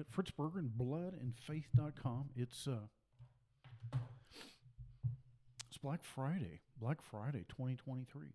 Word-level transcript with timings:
bit. 0.00 0.06
Fritz 0.10 0.30
Berggren 0.30 0.60
and 0.60 0.70
bloodandfaith.com. 0.78 2.30
It's 2.36 2.66
uh 2.66 2.86
it's 5.68 5.78
Black 5.78 6.02
Friday. 6.02 6.60
Black 6.80 7.02
Friday 7.02 7.44
2023. 7.48 8.28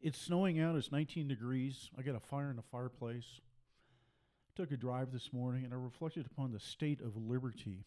It's 0.00 0.18
snowing 0.18 0.60
out. 0.60 0.76
It's 0.76 0.92
19 0.92 1.28
degrees. 1.28 1.90
I 1.98 2.02
got 2.02 2.14
a 2.14 2.20
fire 2.20 2.50
in 2.50 2.56
the 2.56 2.62
fireplace. 2.62 3.40
Took 4.54 4.70
a 4.70 4.76
drive 4.76 5.12
this 5.12 5.32
morning 5.32 5.64
and 5.64 5.74
I 5.74 5.76
reflected 5.76 6.26
upon 6.30 6.52
the 6.52 6.60
state 6.60 7.00
of 7.00 7.16
liberty, 7.16 7.84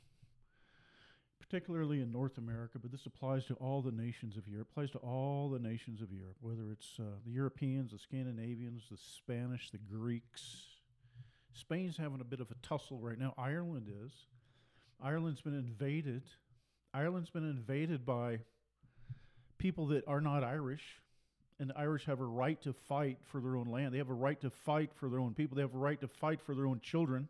particularly 1.39 2.01
in 2.01 2.11
North 2.11 2.37
America, 2.37 2.77
but 2.79 2.91
this 2.91 3.05
applies 3.05 3.45
to 3.45 3.55
all 3.55 3.81
the 3.81 3.91
nations 3.91 4.37
of 4.37 4.47
Europe, 4.47 4.67
applies 4.71 4.91
to 4.91 4.99
all 4.99 5.49
the 5.49 5.59
nations 5.59 6.01
of 6.01 6.11
Europe, 6.11 6.35
whether 6.41 6.71
it's 6.71 6.99
uh, 6.99 7.03
the 7.25 7.31
Europeans, 7.31 7.91
the 7.91 7.97
Scandinavians, 7.97 8.83
the 8.91 8.97
Spanish, 8.97 9.71
the 9.71 9.79
Greeks. 9.79 10.68
Spain's 11.53 11.97
having 11.97 12.21
a 12.21 12.23
bit 12.23 12.39
of 12.39 12.51
a 12.51 12.55
tussle 12.61 12.99
right 12.99 13.17
now. 13.17 13.33
Ireland 13.37 13.89
is. 14.03 14.11
Ireland's 15.01 15.41
been 15.41 15.57
invaded. 15.57 16.23
Ireland's 16.93 17.29
been 17.29 17.49
invaded 17.49 18.05
by 18.05 18.39
people 19.57 19.87
that 19.87 20.07
are 20.07 20.21
not 20.21 20.43
Irish 20.43 20.83
and 21.59 21.69
the 21.69 21.77
Irish 21.77 22.05
have 22.05 22.21
a 22.21 22.25
right 22.25 22.59
to 22.61 22.73
fight 22.73 23.17
for 23.25 23.41
their 23.41 23.57
own 23.57 23.67
land. 23.67 23.93
They 23.93 23.97
have 23.97 24.09
a 24.09 24.13
right 24.13 24.39
to 24.41 24.49
fight 24.49 24.91
for 24.95 25.09
their 25.09 25.19
own 25.19 25.33
people. 25.33 25.55
They 25.55 25.61
have 25.61 25.75
a 25.75 25.77
right 25.77 25.99
to 25.99 26.07
fight 26.07 26.41
for 26.41 26.55
their 26.55 26.65
own 26.65 26.79
children. 26.79 27.27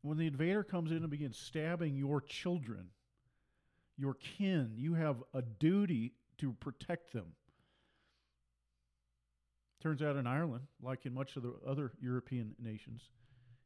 When 0.00 0.16
the 0.16 0.26
invader 0.26 0.64
comes 0.64 0.90
in 0.90 0.98
and 0.98 1.10
begins 1.10 1.38
stabbing 1.38 1.96
your 1.96 2.20
children, 2.22 2.88
your 3.96 4.14
kin, 4.14 4.72
you 4.76 4.94
have 4.94 5.22
a 5.34 5.42
duty 5.42 6.12
to 6.38 6.52
protect 6.54 7.12
them. 7.12 7.32
Turns 9.84 10.00
out 10.00 10.16
in 10.16 10.26
Ireland, 10.26 10.64
like 10.82 11.04
in 11.04 11.12
much 11.12 11.36
of 11.36 11.42
the 11.42 11.52
other 11.68 11.92
European 12.00 12.54
nations, 12.58 13.02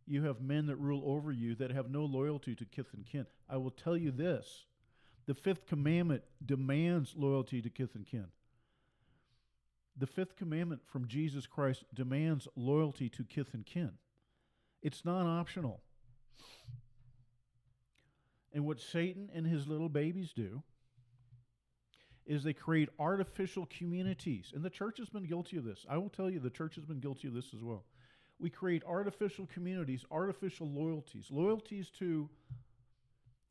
you 0.05 0.25
have 0.25 0.41
men 0.41 0.67
that 0.67 0.75
rule 0.75 1.05
over 1.07 1.31
you 1.31 1.55
that 1.55 1.71
have 1.71 1.93
no 1.93 2.05
loyalty 2.05 2.57
to 2.57 2.65
kith 2.65 2.93
and 2.93 3.07
kin. 3.07 3.25
I 3.49 3.57
will 3.59 3.71
tell 3.71 3.97
you 3.97 4.11
this 4.11 4.65
the 5.27 5.35
fifth 5.35 5.69
commandment 5.69 6.25
demands 6.45 7.15
loyalty 7.17 7.63
to 7.63 7.71
kith 7.71 7.95
and 7.95 8.05
kin. 8.05 8.27
The 9.97 10.09
fifth 10.09 10.35
commandment 10.35 10.81
from 10.89 11.07
Jesus 11.07 11.47
Christ 11.47 11.85
demands 11.95 12.49
loyalty 12.57 13.09
to 13.11 13.23
kith 13.23 13.55
and 13.55 13.65
kin. 13.65 13.93
It's 14.83 15.05
not 15.05 15.25
optional. 15.25 15.83
And 18.53 18.67
what 18.67 18.81
Satan 18.81 19.31
and 19.33 19.47
his 19.47 19.69
little 19.69 19.89
babies 19.89 20.33
do 20.33 20.65
is 22.29 22.45
they 22.45 22.53
create 22.53 22.91
artificial 22.99 23.67
communities. 23.67 24.53
And 24.55 24.63
the 24.63 24.71
church 24.71 24.99
has 24.99 25.09
been 25.09 25.25
guilty 25.25 25.57
of 25.57 25.65
this. 25.65 25.85
I 25.89 25.97
will 25.97 26.11
tell 26.11 26.31
you, 26.31 26.39
the 26.39 26.51
church 26.51 26.77
has 26.77 26.85
been 26.85 27.01
guilty 27.01 27.27
of 27.27 27.35
this 27.35 27.53
as 27.55 27.63
well. 27.63 27.85
We 28.39 28.51
create 28.51 28.85
artificial 28.87 29.49
communities, 29.53 30.05
artificial 30.11 30.69
loyalties, 30.69 31.27
loyalties 31.31 31.91
to 31.99 32.29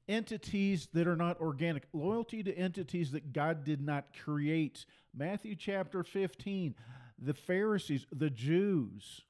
entities 0.08 0.88
that 0.94 1.08
are 1.08 1.16
not 1.16 1.42
organic, 1.42 1.88
loyalty 1.92 2.44
to 2.44 2.55
entities 2.55 3.11
that 3.11 3.33
God 3.33 3.66
did 3.66 3.81
not 3.81 4.05
create. 4.23 4.86
Matthew 5.14 5.55
chapter 5.55 6.03
15, 6.03 6.75
the 7.20 7.33
Pharisees, 7.33 8.05
the 8.11 8.30
Jews. 8.30 9.22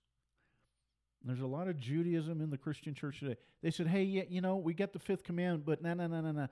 There's 1.24 1.42
a 1.42 1.48
lot 1.48 1.68
of 1.68 1.78
Judaism 1.78 2.42
in 2.42 2.50
the 2.50 2.58
Christian 2.58 2.94
church 2.94 3.20
today. 3.20 3.38
They 3.62 3.72
said, 3.72 3.88
hey, 3.88 4.04
yeah, 4.04 4.24
you 4.30 4.40
know, 4.40 4.58
we 4.58 4.74
get 4.74 4.94
the 4.94 5.00
fifth 5.00 5.24
commandment, 5.24 5.66
but 5.66 5.82
no, 5.82 5.94
no, 5.94 6.08
no, 6.08 6.22
no, 6.22 6.32
no. 6.32 6.48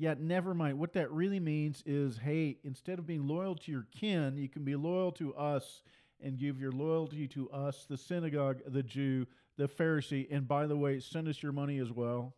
Yeah, 0.00 0.14
never 0.16 0.54
mind. 0.54 0.78
What 0.78 0.92
that 0.92 1.10
really 1.10 1.40
means 1.40 1.82
is, 1.84 2.18
hey, 2.18 2.58
instead 2.62 3.00
of 3.00 3.06
being 3.06 3.26
loyal 3.26 3.56
to 3.56 3.72
your 3.72 3.86
kin, 3.90 4.36
you 4.36 4.48
can 4.48 4.62
be 4.62 4.76
loyal 4.76 5.10
to 5.12 5.34
us 5.34 5.82
and 6.22 6.38
give 6.38 6.60
your 6.60 6.70
loyalty 6.70 7.26
to 7.28 7.50
us, 7.50 7.84
the 7.88 7.96
synagogue, 7.96 8.60
the 8.64 8.84
Jew, 8.84 9.26
the 9.56 9.66
Pharisee. 9.66 10.28
And 10.30 10.46
by 10.46 10.68
the 10.68 10.76
way, 10.76 11.00
send 11.00 11.26
us 11.26 11.42
your 11.42 11.50
money 11.50 11.78
as 11.78 11.90
well. 11.90 12.32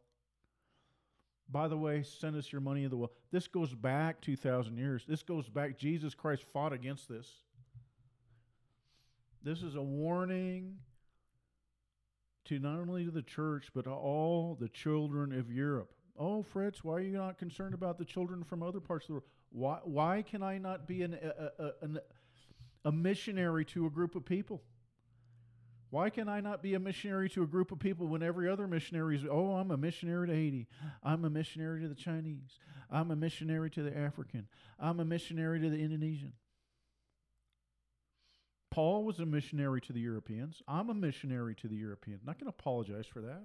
By 1.50 1.68
the 1.68 1.76
way, 1.76 2.02
send 2.02 2.34
us 2.34 2.50
your 2.50 2.62
money 2.62 2.84
in 2.84 2.90
the 2.90 2.96
will. 2.96 3.12
This 3.30 3.46
goes 3.46 3.74
back 3.74 4.22
2,000 4.22 4.78
years. 4.78 5.04
This 5.06 5.22
goes 5.22 5.46
back. 5.48 5.76
Jesus 5.76 6.14
Christ 6.14 6.44
fought 6.54 6.72
against 6.72 7.10
this. 7.10 7.28
This 9.42 9.62
is 9.62 9.74
a 9.74 9.82
warning 9.82 10.76
to 12.46 12.58
not 12.58 12.78
only 12.78 13.04
to 13.04 13.10
the 13.10 13.22
church, 13.22 13.68
but 13.74 13.84
to 13.84 13.90
all 13.90 14.56
the 14.58 14.68
children 14.68 15.38
of 15.38 15.50
Europe. 15.50 15.92
Oh, 16.18 16.42
Fritz, 16.42 16.84
why 16.84 16.94
are 16.94 17.00
you 17.00 17.12
not 17.12 17.38
concerned 17.38 17.74
about 17.74 17.98
the 17.98 18.04
children 18.04 18.44
from 18.44 18.62
other 18.62 18.80
parts 18.80 19.04
of 19.04 19.08
the 19.08 19.12
world? 19.14 19.24
Why, 19.50 19.78
why 19.84 20.22
can 20.22 20.42
I 20.42 20.58
not 20.58 20.86
be 20.86 21.02
an, 21.02 21.14
a, 21.14 21.64
a, 21.82 21.88
a 22.84 22.92
missionary 22.92 23.64
to 23.66 23.86
a 23.86 23.90
group 23.90 24.14
of 24.14 24.24
people? 24.24 24.62
Why 25.90 26.08
can 26.08 26.28
I 26.28 26.40
not 26.40 26.62
be 26.62 26.74
a 26.74 26.78
missionary 26.78 27.28
to 27.30 27.42
a 27.42 27.46
group 27.46 27.72
of 27.72 27.80
people 27.80 28.06
when 28.06 28.22
every 28.22 28.48
other 28.48 28.68
missionary 28.68 29.16
is, 29.16 29.24
oh, 29.28 29.54
I'm 29.54 29.72
a 29.72 29.76
missionary 29.76 30.28
to 30.28 30.34
Haiti. 30.34 30.68
I'm 31.02 31.24
a 31.24 31.30
missionary 31.30 31.82
to 31.82 31.88
the 31.88 31.96
Chinese. 31.96 32.60
I'm 32.90 33.10
a 33.10 33.16
missionary 33.16 33.70
to 33.70 33.82
the 33.82 33.96
African. 33.96 34.46
I'm 34.78 35.00
a 35.00 35.04
missionary 35.04 35.60
to 35.60 35.68
the 35.68 35.78
Indonesian. 35.78 36.32
Paul 38.70 39.04
was 39.04 39.18
a 39.18 39.26
missionary 39.26 39.80
to 39.80 39.92
the 39.92 40.00
Europeans. 40.00 40.62
I'm 40.68 40.90
a 40.90 40.94
missionary 40.94 41.56
to 41.56 41.66
the 41.66 41.74
Europeans. 41.74 42.20
I'm 42.22 42.26
Not 42.26 42.38
going 42.38 42.50
to 42.52 42.56
apologize 42.56 43.06
for 43.06 43.20
that. 43.22 43.42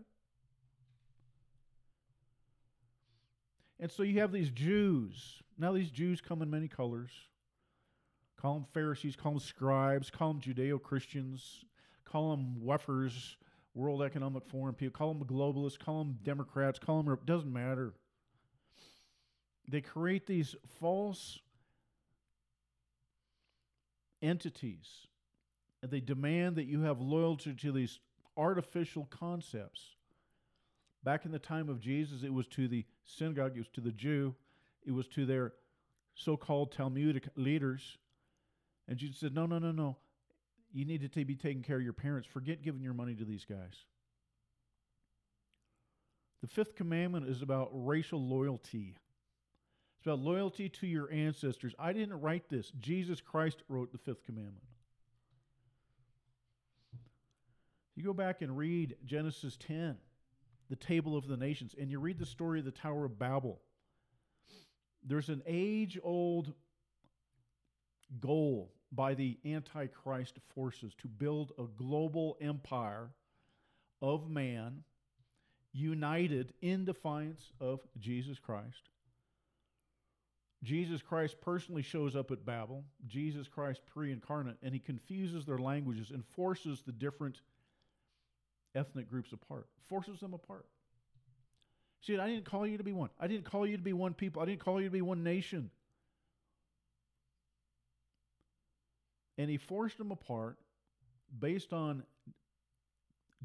And 3.79 3.91
so 3.91 4.03
you 4.03 4.19
have 4.21 4.31
these 4.31 4.49
Jews. 4.49 5.41
Now, 5.57 5.73
these 5.73 5.91
Jews 5.91 6.21
come 6.21 6.41
in 6.41 6.49
many 6.49 6.67
colors. 6.67 7.11
Call 8.39 8.55
them 8.55 8.65
Pharisees, 8.73 9.15
call 9.15 9.33
them 9.33 9.39
scribes, 9.39 10.09
call 10.09 10.33
them 10.33 10.41
Judeo 10.41 10.81
Christians, 10.81 11.63
call 12.03 12.31
them 12.31 12.57
WEFers, 12.63 13.35
World 13.73 14.01
Economic 14.01 14.45
Forum 14.47 14.75
people, 14.75 14.97
call 14.97 15.13
them 15.13 15.25
globalists, 15.25 15.79
call 15.79 16.03
them 16.03 16.19
Democrats, 16.23 16.79
call 16.79 17.01
them, 17.01 17.11
it 17.11 17.25
doesn't 17.25 17.51
matter. 17.51 17.93
They 19.67 19.81
create 19.81 20.27
these 20.27 20.55
false 20.79 21.39
entities 24.21 25.07
and 25.81 25.91
they 25.91 25.99
demand 25.99 26.55
that 26.55 26.65
you 26.65 26.81
have 26.81 26.99
loyalty 27.01 27.53
to 27.53 27.71
these 27.71 27.99
artificial 28.37 29.05
concepts. 29.09 29.94
Back 31.05 31.23
in 31.23 31.31
the 31.31 31.39
time 31.39 31.69
of 31.69 31.79
Jesus, 31.79 32.23
it 32.23 32.33
was 32.33 32.47
to 32.47 32.67
the 32.67 32.83
synagogue, 33.05 33.51
it 33.55 33.59
was 33.59 33.69
to 33.75 33.81
the 33.81 33.91
Jew, 33.91 34.33
it 34.85 34.91
was 34.91 35.07
to 35.09 35.25
their 35.25 35.53
so 36.15 36.35
called 36.35 36.71
Talmudic 36.71 37.27
leaders. 37.35 37.97
And 38.87 38.97
Jesus 38.97 39.19
said, 39.19 39.33
No, 39.35 39.45
no, 39.45 39.59
no, 39.59 39.71
no. 39.71 39.97
You 40.73 40.83
need 40.83 41.09
to 41.13 41.25
be 41.25 41.35
taking 41.35 41.61
care 41.61 41.77
of 41.77 41.83
your 41.83 41.93
parents. 41.93 42.27
Forget 42.27 42.63
giving 42.63 42.81
your 42.81 42.95
money 42.95 43.13
to 43.15 43.23
these 43.23 43.45
guys. 43.45 43.85
The 46.41 46.47
fifth 46.47 46.75
commandment 46.75 47.29
is 47.29 47.41
about 47.41 47.69
racial 47.71 48.19
loyalty. 48.19 48.95
It's 49.97 50.05
about 50.05 50.19
loyalty 50.19 50.69
to 50.69 50.87
your 50.87 51.11
ancestors. 51.11 51.73
I 51.77 51.93
didn't 51.93 52.19
write 52.19 52.49
this. 52.49 52.71
Jesus 52.79 53.21
Christ 53.21 53.61
wrote 53.69 53.91
the 53.91 53.97
fifth 53.99 54.23
commandment. 54.25 54.63
You 57.95 58.03
go 58.03 58.13
back 58.13 58.41
and 58.41 58.57
read 58.57 58.97
Genesis 59.05 59.55
10, 59.57 59.95
the 60.69 60.75
table 60.75 61.15
of 61.15 61.27
the 61.27 61.37
nations, 61.37 61.75
and 61.79 61.89
you 61.89 61.99
read 61.99 62.19
the 62.19 62.25
story 62.25 62.59
of 62.59 62.65
the 62.65 62.71
Tower 62.71 63.05
of 63.05 63.19
Babel. 63.19 63.61
There's 65.03 65.29
an 65.29 65.43
age 65.45 65.99
old 66.03 66.53
goal 68.19 68.71
by 68.91 69.13
the 69.13 69.37
Antichrist 69.45 70.39
forces 70.53 70.93
to 70.99 71.07
build 71.07 71.51
a 71.57 71.63
global 71.77 72.37
empire 72.41 73.09
of 74.01 74.29
man 74.29 74.83
united 75.73 76.53
in 76.61 76.85
defiance 76.85 77.51
of 77.59 77.81
Jesus 77.99 78.39
Christ. 78.39 78.89
Jesus 80.63 81.01
Christ 81.01 81.35
personally 81.41 81.83
shows 81.83 82.15
up 82.15 82.31
at 82.31 82.45
Babel, 82.45 82.83
Jesus 83.05 83.47
Christ 83.47 83.81
pre 83.85 84.11
incarnate, 84.11 84.57
and 84.63 84.73
he 84.73 84.79
confuses 84.79 85.45
their 85.45 85.59
languages 85.59 86.09
and 86.11 86.25
forces 86.25 86.81
the 86.81 86.91
different 86.91 87.41
ethnic 88.75 89.09
groups 89.09 89.31
apart, 89.31 89.67
forces 89.87 90.19
them 90.19 90.33
apart. 90.33 90.65
See, 92.01 92.19
I 92.19 92.27
didn't 92.27 92.45
call 92.45 92.67
you 92.67 92.77
to 92.77 92.83
be 92.83 92.93
one. 92.93 93.09
I 93.19 93.27
didn't 93.27 93.45
call 93.45 93.65
you 93.65 93.77
to 93.77 93.83
be 93.83 93.93
one 93.93 94.13
people. 94.13 94.41
I 94.41 94.45
didn't 94.45 94.59
call 94.59 94.79
you 94.79 94.87
to 94.87 94.93
be 94.93 95.01
one 95.01 95.23
nation. 95.23 95.71
and 99.37 99.49
he 99.49 99.57
forced 99.57 99.97
them 99.97 100.11
apart 100.11 100.57
based 101.37 101.73
on 101.73 102.03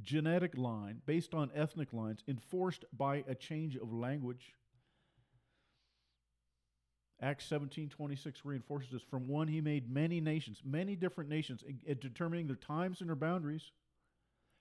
genetic 0.02 0.56
line, 0.56 1.02
based 1.06 1.34
on 1.34 1.50
ethnic 1.54 1.92
lines, 1.92 2.22
enforced 2.28 2.84
by 2.96 3.24
a 3.28 3.34
change 3.34 3.76
of 3.76 3.92
language. 3.92 4.54
Acts 7.22 7.44
17 7.46 7.90
26 7.90 8.44
reinforces 8.44 8.90
this. 8.90 9.02
From 9.02 9.28
one, 9.28 9.46
he 9.48 9.60
made 9.60 9.92
many 9.92 10.20
nations, 10.20 10.62
many 10.64 10.96
different 10.96 11.28
nations, 11.28 11.62
determining 12.00 12.46
their 12.46 12.56
times 12.56 13.00
and 13.00 13.10
their 13.10 13.16
boundaries 13.16 13.72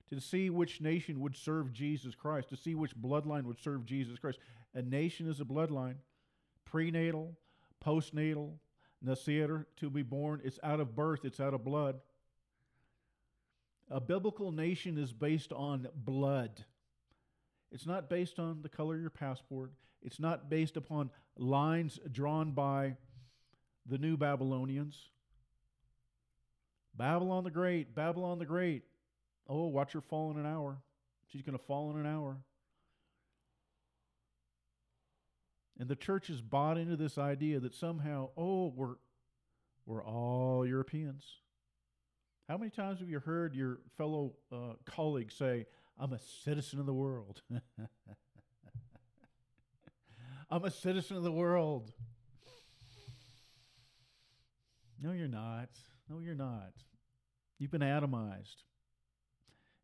to 0.10 0.20
see 0.20 0.50
which 0.50 0.82
nation 0.82 1.20
would 1.20 1.36
serve 1.36 1.74
Jesus 1.74 2.16
Christ, 2.16 2.50
to 2.50 2.58
see 2.58 2.76
which 2.76 2.96
bloodline 2.96 3.44
would 3.44 3.60
serve 3.60 3.86
Jesus 3.86 4.18
Christ. 4.18 4.40
A 4.74 4.82
nation 4.82 5.30
is 5.30 5.40
a 5.40 5.46
bloodline, 5.46 5.96
prenatal, 6.66 7.38
postnatal, 7.84 8.54
Nasir, 9.02 9.66
to 9.78 9.90
be 9.90 10.04
born, 10.04 10.42
it's 10.44 10.60
out 10.62 10.80
of 10.80 10.96
birth, 10.96 11.22
it's 11.24 11.40
out 11.40 11.54
of 11.54 11.64
blood. 11.64 12.00
A 13.90 14.02
biblical 14.02 14.52
nation 14.52 14.98
is 14.98 15.14
based 15.14 15.54
on 15.54 15.88
blood. 15.96 16.66
It's 17.72 17.86
not 17.86 18.10
based 18.10 18.40
on 18.40 18.62
the 18.62 18.70
color 18.70 18.96
of 18.96 19.02
your 19.02 19.10
passport. 19.10 19.72
It's 20.02 20.20
not 20.20 20.50
based 20.50 20.78
upon 20.78 21.12
lines 21.38 22.00
drawn 22.12 22.52
by 22.52 22.96
the 23.86 23.98
new 23.98 24.18
Babylonians. 24.18 25.10
Babylon 26.96 27.44
the 27.44 27.52
Great, 27.52 27.96
Babylon 27.96 28.40
the 28.40 28.46
Great. 28.46 28.84
Oh, 29.50 29.68
watch 29.68 29.94
her 29.94 30.02
fall 30.02 30.30
in 30.32 30.38
an 30.38 30.46
hour. 30.46 30.78
She's 31.28 31.42
going 31.42 31.58
to 31.58 31.64
fall 31.64 31.92
in 31.92 31.98
an 31.98 32.06
hour. 32.06 32.38
And 35.80 35.90
the 35.90 35.96
church 35.96 36.28
has 36.28 36.40
bought 36.42 36.78
into 36.78 36.96
this 36.96 37.18
idea 37.18 37.60
that 37.60 37.74
somehow, 37.74 38.30
oh, 38.38 38.72
we're 38.76 38.96
we're 39.86 40.04
all 40.04 40.68
Europeans. 40.68 41.26
How 42.48 42.58
many 42.58 42.70
times 42.70 43.00
have 43.00 43.10
you 43.10 43.20
heard 43.20 43.56
your 43.56 43.80
fellow 43.98 44.34
uh, 44.52 44.74
colleagues 44.86 45.34
say, 45.34 45.66
I'm 46.00 46.14
a 46.14 46.20
citizen 46.20 46.80
of 46.80 46.86
the 46.86 46.94
world? 46.94 47.42
I'm 50.52 50.64
a 50.64 50.70
citizen 50.70 51.18
of 51.18 51.24
the 51.24 51.32
world. 51.32 51.92
No, 55.02 55.12
you're 55.12 55.28
not. 55.28 55.70
No, 56.08 56.20
you're 56.20 56.36
not. 56.36 56.74
You've 57.58 57.72
been 57.72 57.82
atomized. 57.82 58.64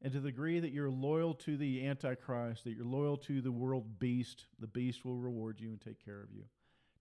And 0.06 0.13
to 0.13 0.19
the 0.19 0.30
degree 0.30 0.60
that 0.60 0.72
you're 0.72 0.92
loyal 0.92 1.34
to 1.34 1.57
the 1.57 1.88
Antichrist, 1.88 2.63
that 2.66 2.75
you're 2.75 2.86
loyal 2.86 3.18
to 3.18 3.42
the 3.42 3.52
world 3.52 3.98
beast, 3.98 4.46
the 4.60 4.68
beast 4.68 5.04
will 5.04 5.16
reward 5.16 5.60
you 5.60 5.69
and 5.69 5.81
take 5.81 6.06
care 6.06 6.22
of 6.22 6.31
you 6.31 6.44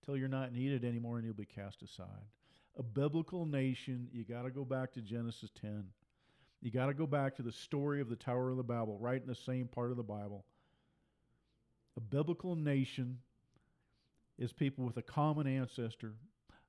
till 0.03 0.17
you're 0.17 0.27
not 0.27 0.51
needed 0.51 0.83
anymore 0.83 1.17
and 1.17 1.25
you'll 1.25 1.35
be 1.35 1.45
cast 1.45 1.83
aside. 1.83 2.07
A 2.79 2.81
biblical 2.81 3.45
nation, 3.45 4.07
you 4.11 4.23
got 4.23 4.41
to 4.41 4.49
go 4.49 4.65
back 4.65 4.91
to 4.93 5.01
Genesis 5.01 5.51
10. 5.61 5.83
You 6.63 6.71
got 6.71 6.87
to 6.87 6.95
go 6.95 7.05
back 7.05 7.35
to 7.35 7.43
the 7.43 7.51
story 7.51 8.01
of 8.01 8.09
the 8.09 8.15
Tower 8.15 8.49
of 8.49 8.57
the 8.57 8.63
Babel, 8.63 8.97
right 8.99 9.21
in 9.21 9.27
the 9.27 9.35
same 9.35 9.67
part 9.67 9.91
of 9.91 9.97
the 9.97 10.03
Bible. 10.03 10.43
A 11.97 12.01
biblical 12.01 12.55
nation 12.55 13.19
is 14.39 14.51
people 14.51 14.83
with 14.83 14.97
a 14.97 15.03
common 15.03 15.45
ancestor, 15.45 16.15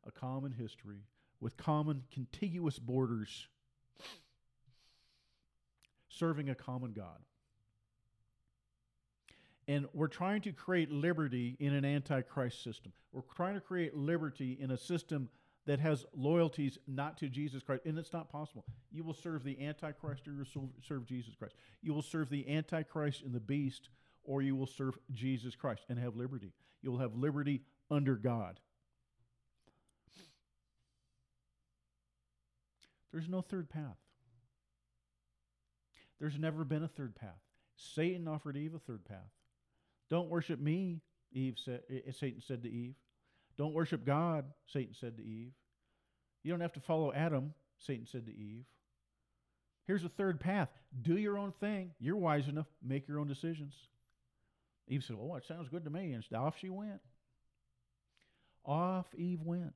a 0.06 0.10
common 0.10 0.52
history, 0.52 0.98
with 1.40 1.56
common 1.56 2.02
contiguous 2.12 2.78
borders, 2.78 3.48
serving 6.18 6.50
a 6.50 6.54
common 6.54 6.92
God. 6.92 7.20
And 9.68 9.86
we're 9.92 10.08
trying 10.08 10.42
to 10.42 10.52
create 10.52 10.92
liberty 10.92 11.56
in 11.58 11.74
an 11.74 11.84
antichrist 11.84 12.62
system. 12.62 12.92
We're 13.12 13.22
trying 13.34 13.54
to 13.54 13.60
create 13.60 13.96
liberty 13.96 14.56
in 14.60 14.70
a 14.70 14.78
system 14.78 15.28
that 15.66 15.80
has 15.80 16.06
loyalties 16.14 16.78
not 16.86 17.18
to 17.18 17.28
Jesus 17.28 17.62
Christ. 17.62 17.82
And 17.84 17.98
it's 17.98 18.12
not 18.12 18.30
possible. 18.30 18.64
You 18.92 19.02
will 19.02 19.14
serve 19.14 19.42
the 19.42 19.60
Antichrist 19.60 20.28
or 20.28 20.32
you 20.32 20.38
will 20.38 20.70
serve 20.86 21.06
Jesus 21.06 21.34
Christ. 21.34 21.56
You 21.82 21.92
will 21.92 22.02
serve 22.02 22.30
the 22.30 22.48
Antichrist 22.48 23.22
and 23.22 23.34
the 23.34 23.40
beast, 23.40 23.88
or 24.22 24.42
you 24.42 24.54
will 24.54 24.66
serve 24.66 24.96
Jesus 25.12 25.56
Christ 25.56 25.82
and 25.88 25.98
have 25.98 26.14
liberty. 26.14 26.52
You 26.82 26.92
will 26.92 27.00
have 27.00 27.16
liberty 27.16 27.62
under 27.90 28.14
God. 28.14 28.60
There's 33.12 33.28
no 33.28 33.40
third 33.40 33.68
path. 33.68 33.96
There's 36.20 36.38
never 36.38 36.64
been 36.64 36.82
a 36.82 36.88
third 36.88 37.14
path. 37.14 37.40
Satan 37.76 38.26
offered 38.26 38.56
Eve 38.56 38.74
a 38.74 38.78
third 38.78 39.04
path. 39.04 39.30
Don't 40.08 40.30
worship 40.30 40.60
me, 40.60 41.00
Eve 41.32 41.56
said, 41.62 41.82
eh, 41.90 42.00
eh, 42.06 42.12
Satan 42.12 42.40
said 42.40 42.62
to 42.62 42.70
Eve. 42.70 42.94
Don't 43.58 43.74
worship 43.74 44.04
God, 44.04 44.46
Satan 44.66 44.94
said 44.94 45.16
to 45.18 45.24
Eve. 45.24 45.52
You 46.42 46.52
don't 46.52 46.60
have 46.60 46.74
to 46.74 46.80
follow 46.80 47.12
Adam, 47.12 47.54
Satan 47.78 48.06
said 48.06 48.26
to 48.26 48.32
Eve. 48.32 48.64
Here's 49.86 50.04
a 50.04 50.08
third 50.08 50.40
path 50.40 50.68
do 51.02 51.16
your 51.16 51.38
own 51.38 51.52
thing. 51.60 51.92
You're 52.00 52.16
wise 52.16 52.48
enough, 52.48 52.66
make 52.82 53.06
your 53.06 53.18
own 53.18 53.28
decisions. 53.28 53.74
Eve 54.88 55.04
said, 55.04 55.16
Well, 55.18 55.36
it 55.36 55.44
sounds 55.44 55.68
good 55.68 55.84
to 55.84 55.90
me. 55.90 56.12
And 56.12 56.24
off 56.34 56.58
she 56.58 56.70
went. 56.70 57.00
Off 58.64 59.06
Eve 59.16 59.42
went. 59.42 59.74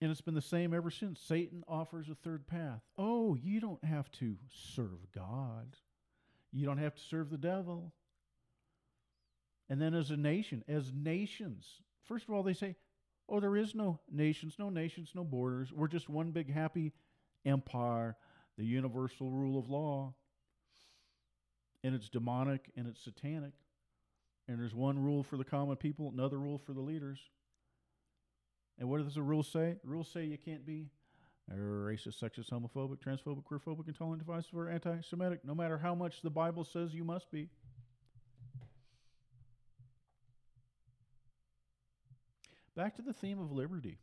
And 0.00 0.10
it's 0.10 0.22
been 0.22 0.34
the 0.34 0.40
same 0.40 0.72
ever 0.72 0.90
since. 0.90 1.20
Satan 1.20 1.62
offers 1.68 2.08
a 2.08 2.14
third 2.14 2.46
path. 2.46 2.80
Oh, 2.96 3.34
you 3.34 3.60
don't 3.60 3.84
have 3.84 4.10
to 4.12 4.36
serve 4.74 5.12
God. 5.14 5.76
You 6.52 6.64
don't 6.64 6.78
have 6.78 6.94
to 6.94 7.02
serve 7.02 7.30
the 7.30 7.38
devil. 7.38 7.92
And 9.68 9.80
then 9.80 9.94
as 9.94 10.10
a 10.10 10.16
nation, 10.16 10.64
as 10.66 10.92
nations, 10.92 11.66
first 12.06 12.26
of 12.26 12.34
all, 12.34 12.42
they 12.42 12.54
say, 12.54 12.76
oh, 13.28 13.40
there 13.40 13.56
is 13.56 13.74
no 13.74 14.00
nations, 14.10 14.56
no 14.58 14.70
nations, 14.70 15.12
no 15.14 15.22
borders. 15.22 15.72
We're 15.72 15.86
just 15.86 16.08
one 16.08 16.30
big 16.32 16.52
happy 16.52 16.92
empire, 17.44 18.16
the 18.58 18.64
universal 18.64 19.30
rule 19.30 19.58
of 19.58 19.68
law. 19.68 20.14
And 21.84 21.94
it's 21.94 22.08
demonic 22.08 22.70
and 22.76 22.88
it's 22.88 23.02
satanic. 23.04 23.52
And 24.48 24.58
there's 24.58 24.74
one 24.74 24.98
rule 24.98 25.22
for 25.22 25.36
the 25.36 25.44
common 25.44 25.76
people, 25.76 26.10
another 26.12 26.38
rule 26.38 26.58
for 26.58 26.72
the 26.72 26.80
leaders. 26.80 27.20
And 28.80 28.88
what 28.88 29.04
does 29.04 29.14
the 29.14 29.22
rules 29.22 29.46
say? 29.46 29.76
Rules 29.84 30.10
say 30.10 30.24
you 30.24 30.38
can't 30.38 30.66
be 30.66 30.88
racist, 31.54 32.22
sexist, 32.22 32.50
homophobic, 32.50 32.98
transphobic, 32.98 33.44
queerphobic, 33.44 33.86
intolerant, 33.86 34.24
divisive, 34.24 34.54
or 34.56 34.70
anti 34.70 35.00
Semitic, 35.02 35.44
no 35.44 35.54
matter 35.54 35.76
how 35.76 35.94
much 35.94 36.22
the 36.22 36.30
Bible 36.30 36.64
says 36.64 36.94
you 36.94 37.04
must 37.04 37.30
be. 37.30 37.50
Back 42.74 42.96
to 42.96 43.02
the 43.02 43.12
theme 43.12 43.38
of 43.38 43.52
liberty. 43.52 43.98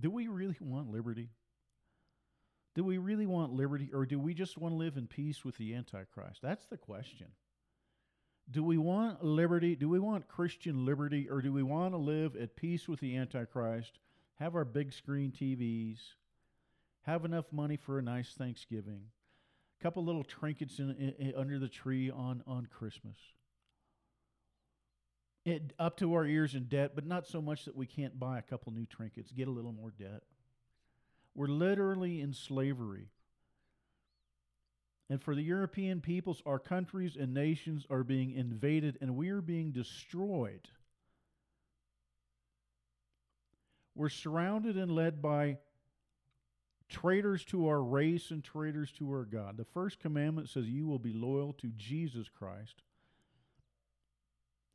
Do 0.00 0.10
we 0.10 0.28
really 0.28 0.56
want 0.60 0.90
liberty? 0.90 1.28
Do 2.74 2.84
we 2.84 2.96
really 2.96 3.26
want 3.26 3.52
liberty, 3.52 3.90
or 3.92 4.06
do 4.06 4.18
we 4.18 4.32
just 4.32 4.56
want 4.56 4.72
to 4.72 4.76
live 4.76 4.96
in 4.96 5.06
peace 5.06 5.44
with 5.44 5.58
the 5.58 5.74
Antichrist? 5.74 6.40
That's 6.42 6.64
the 6.66 6.78
question. 6.78 7.26
Do 8.50 8.62
we 8.62 8.76
want 8.76 9.24
liberty? 9.24 9.76
Do 9.76 9.88
we 9.88 9.98
want 9.98 10.28
Christian 10.28 10.84
liberty, 10.84 11.28
or 11.30 11.40
do 11.40 11.52
we 11.52 11.62
want 11.62 11.94
to 11.94 11.98
live 11.98 12.36
at 12.36 12.56
peace 12.56 12.88
with 12.88 13.00
the 13.00 13.16
Antichrist, 13.16 13.98
have 14.36 14.54
our 14.54 14.64
big 14.64 14.92
screen 14.92 15.32
TVs, 15.32 15.98
have 17.02 17.24
enough 17.24 17.46
money 17.52 17.76
for 17.76 17.98
a 17.98 18.02
nice 18.02 18.34
Thanksgiving, 18.34 19.02
a 19.80 19.82
couple 19.82 20.04
little 20.04 20.24
trinkets 20.24 20.78
in, 20.78 21.14
in, 21.18 21.34
under 21.36 21.58
the 21.58 21.68
tree 21.68 22.10
on, 22.10 22.42
on 22.46 22.66
Christmas? 22.66 23.16
it, 25.44 25.72
up 25.78 25.96
to 25.98 26.14
our 26.14 26.24
ears 26.24 26.54
in 26.54 26.64
debt, 26.64 26.92
but 26.94 27.06
not 27.06 27.26
so 27.26 27.42
much 27.42 27.64
that 27.64 27.76
we 27.76 27.86
can't 27.86 28.18
buy 28.18 28.38
a 28.38 28.42
couple 28.42 28.72
new 28.72 28.86
trinkets, 28.86 29.32
get 29.32 29.48
a 29.48 29.50
little 29.50 29.72
more 29.72 29.92
debt. 29.98 30.22
We're 31.34 31.48
literally 31.48 32.20
in 32.20 32.32
slavery. 32.32 33.08
And 35.12 35.22
for 35.22 35.34
the 35.34 35.42
European 35.42 36.00
peoples, 36.00 36.40
our 36.46 36.58
countries 36.58 37.18
and 37.20 37.34
nations 37.34 37.86
are 37.90 38.02
being 38.02 38.30
invaded 38.30 38.96
and 39.02 39.14
we 39.14 39.28
are 39.28 39.42
being 39.42 39.70
destroyed. 39.70 40.66
We're 43.94 44.08
surrounded 44.08 44.78
and 44.78 44.90
led 44.90 45.20
by 45.20 45.58
traitors 46.88 47.44
to 47.44 47.68
our 47.68 47.82
race 47.82 48.30
and 48.30 48.42
traitors 48.42 48.90
to 48.92 49.10
our 49.10 49.26
God. 49.26 49.58
The 49.58 49.66
first 49.66 50.00
commandment 50.00 50.48
says, 50.48 50.66
You 50.66 50.86
will 50.86 50.98
be 50.98 51.12
loyal 51.12 51.52
to 51.58 51.66
Jesus 51.76 52.30
Christ. 52.30 52.80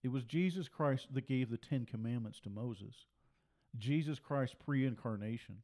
It 0.03 0.10
was 0.10 0.24
Jesus 0.24 0.67
Christ 0.67 1.08
that 1.15 1.25
gave 1.25 1.50
the 1.50 1.58
Ten 1.58 1.88
Commandments 1.88 2.39
to 2.41 2.51
Moses. 2.51 2.94
Jesus 3.75 4.20
Christ 4.20 4.56
pre 4.63 4.86
incarnation. 4.86 5.63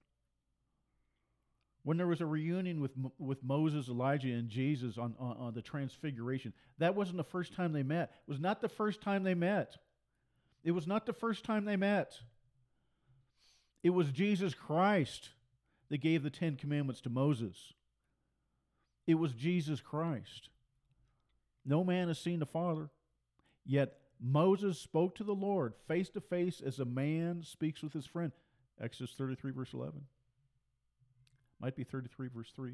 When 1.84 1.98
there 1.98 2.08
was 2.08 2.22
a 2.22 2.26
reunion 2.26 2.80
with, 2.80 2.92
with 3.20 3.44
Moses, 3.44 3.90
Elijah, 3.90 4.30
and 4.30 4.48
Jesus 4.48 4.98
on, 4.98 5.16
on, 5.20 5.38
on 5.38 5.54
the 5.54 5.62
Transfiguration, 5.62 6.54
that 6.78 6.96
wasn't 6.96 7.18
the 7.18 7.24
first 7.26 7.54
time 7.54 7.74
they 7.74 7.84
met. 7.84 8.12
It 8.26 8.32
was 8.32 8.40
not 8.40 8.62
the 8.62 8.70
first 8.70 9.02
time 9.02 9.24
they 9.24 9.34
met. 9.34 9.76
It 10.64 10.72
was 10.72 10.88
not 10.88 11.06
the 11.06 11.14
first 11.14 11.44
time 11.44 11.66
they 11.66 11.76
met. 11.76 12.18
It 13.84 13.90
was 13.90 14.10
Jesus 14.12 14.54
Christ 14.54 15.30
that 15.90 16.00
gave 16.00 16.24
the 16.24 16.30
Ten 16.30 16.56
Commandments 16.56 17.02
to 17.02 17.10
Moses. 17.10 17.74
It 19.06 19.16
was 19.16 19.34
Jesus 19.34 19.82
Christ. 19.82 20.50
No 21.66 21.84
man 21.84 22.08
has 22.08 22.20
seen 22.20 22.40
the 22.40 22.46
Father, 22.46 22.90
yet 23.66 23.98
Moses 24.22 24.80
spoke 24.80 25.16
to 25.16 25.24
the 25.24 25.36
Lord 25.36 25.74
face 25.88 26.10
to 26.12 26.22
face 26.22 26.62
as 26.66 26.80
a 26.80 26.86
man 26.86 27.44
speaks 27.44 27.84
with 27.84 27.92
his 27.92 28.06
friend. 28.06 28.32
Exodus 28.82 29.14
33, 29.18 29.52
verse 29.52 29.74
11. 29.74 30.02
Might 31.64 31.78
be 31.78 31.86
33, 31.86 32.28
verse 32.36 32.52
3. 32.54 32.72
I 32.72 32.74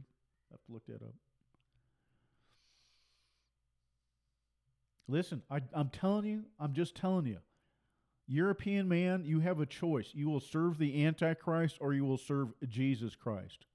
have 0.51 0.65
to 0.65 0.71
look 0.73 0.83
that 0.87 1.03
up. 1.03 1.13
Listen, 5.07 5.43
I, 5.51 5.61
I'm 5.75 5.89
telling 5.89 6.25
you, 6.25 6.45
I'm 6.59 6.73
just 6.73 6.95
telling 6.95 7.27
you. 7.27 7.37
European 8.27 8.87
man, 8.87 9.25
you 9.25 9.41
have 9.41 9.59
a 9.59 9.67
choice. 9.67 10.09
You 10.13 10.27
will 10.27 10.39
serve 10.39 10.79
the 10.79 11.05
Antichrist 11.05 11.77
or 11.79 11.93
you 11.93 12.03
will 12.03 12.17
serve 12.17 12.47
Jesus 12.67 13.15
Christ. 13.15 13.67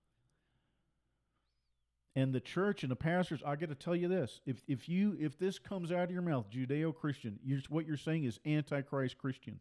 And 2.17 2.33
the 2.33 2.41
church 2.41 2.83
and 2.83 2.91
the 2.91 2.97
pastors, 2.97 3.41
I 3.47 3.55
got 3.55 3.69
to 3.69 3.77
tell 3.77 3.95
you 3.95 4.09
this: 4.09 4.41
if 4.47 4.63
if 4.67 4.89
you 4.89 5.17
if 5.21 5.39
this 5.39 5.61
comes 5.61 5.93
out 5.93 6.05
of 6.05 6.11
your 6.11 6.23
mouth, 6.23 6.51
Judeo-Christian, 6.51 7.39
you're, 7.45 7.61
what 7.69 7.87
you're 7.87 7.97
saying 7.97 8.25
is 8.25 8.41
antichrist 8.45 9.19
Christian. 9.19 9.61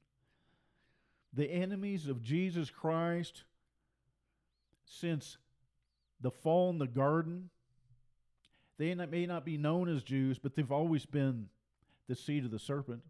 The 1.32 1.46
enemies 1.52 2.08
of 2.08 2.24
Jesus 2.24 2.72
Christ 2.72 3.44
since 4.86 5.38
the 6.24 6.32
fall 6.32 6.72
in 6.72 6.80
the 6.80 6.88
garden. 6.88 7.50
They 8.80 8.96
may 8.96 9.28
not 9.28 9.46
be 9.46 9.58
known 9.58 9.88
as 9.88 10.02
Jews, 10.02 10.40
but 10.40 10.56
they've 10.56 10.72
always 10.72 11.06
been 11.06 11.50
the 12.08 12.16
seed 12.16 12.46
of 12.46 12.52
the 12.52 12.60
serpent. 12.60 13.04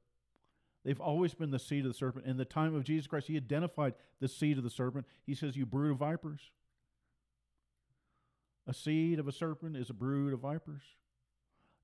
They've 0.83 0.99
always 0.99 1.33
been 1.33 1.51
the 1.51 1.59
seed 1.59 1.85
of 1.85 1.93
the 1.93 1.97
serpent. 1.97 2.25
In 2.25 2.35
the 2.35 2.43
time 2.43 2.75
of 2.75 2.83
Jesus 2.83 3.07
Christ, 3.07 3.27
he 3.27 3.37
identified 3.37 3.93
the 4.19 4.27
seed 4.27 4.57
of 4.57 4.65
the 4.65 4.69
serpent. 4.69 5.05
He 5.25 5.33
says, 5.33 5.55
You 5.55 5.65
brood 5.65 5.91
of 5.91 5.97
vipers. 5.97 6.51
A 8.67 8.73
seed 8.73 9.19
of 9.19 9.27
a 9.27 9.31
serpent 9.31 9.77
is 9.77 9.89
a 9.89 9.93
brood 9.93 10.33
of 10.33 10.41
vipers. 10.41 10.81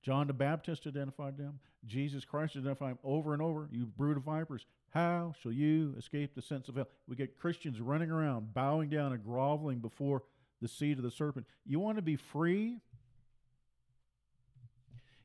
John 0.02 0.28
the 0.28 0.34
Baptist 0.34 0.88
identified 0.88 1.38
them. 1.38 1.60
Jesus 1.86 2.26
Christ 2.26 2.56
identified 2.56 2.92
them 2.92 3.00
over 3.04 3.34
and 3.34 3.42
over. 3.42 3.70
You 3.72 3.86
brood 3.86 4.18
of 4.18 4.24
vipers, 4.24 4.66
how 4.90 5.34
shall 5.42 5.52
you 5.52 5.94
escape 5.98 6.36
the 6.36 6.42
sense 6.42 6.68
of 6.68 6.76
hell? 6.76 6.88
We 7.08 7.16
get 7.16 7.40
Christians 7.40 7.80
running 7.80 8.12
around, 8.12 8.54
bowing 8.54 8.90
down 8.90 9.14
and 9.14 9.24
groveling 9.24 9.80
before 9.80 10.24
the 10.62 10.68
seed 10.68 10.98
of 10.98 11.04
the 11.04 11.12
serpent. 11.12 11.46
You 11.66 11.80
want 11.80 11.98
to 11.98 12.02
be 12.02 12.16
free? 12.16 12.82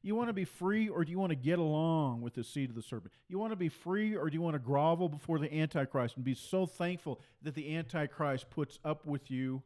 You 0.02 0.14
want 0.14 0.28
to 0.28 0.34
be 0.34 0.44
free, 0.44 0.90
or 0.90 1.02
do 1.02 1.10
you 1.10 1.18
want 1.18 1.30
to 1.30 1.36
get 1.36 1.58
along 1.58 2.20
with 2.20 2.34
the 2.34 2.44
seed 2.44 2.68
of 2.68 2.76
the 2.76 2.82
serpent? 2.82 3.14
You 3.26 3.38
want 3.38 3.52
to 3.52 3.56
be 3.56 3.70
free, 3.70 4.14
or 4.14 4.28
do 4.28 4.34
you 4.34 4.42
want 4.42 4.54
to 4.54 4.58
grovel 4.58 5.08
before 5.08 5.38
the 5.38 5.52
Antichrist 5.52 6.16
and 6.16 6.24
be 6.24 6.34
so 6.34 6.66
thankful 6.66 7.20
that 7.40 7.54
the 7.54 7.74
Antichrist 7.74 8.50
puts 8.50 8.78
up 8.84 9.06
with 9.06 9.30
you? 9.30 9.62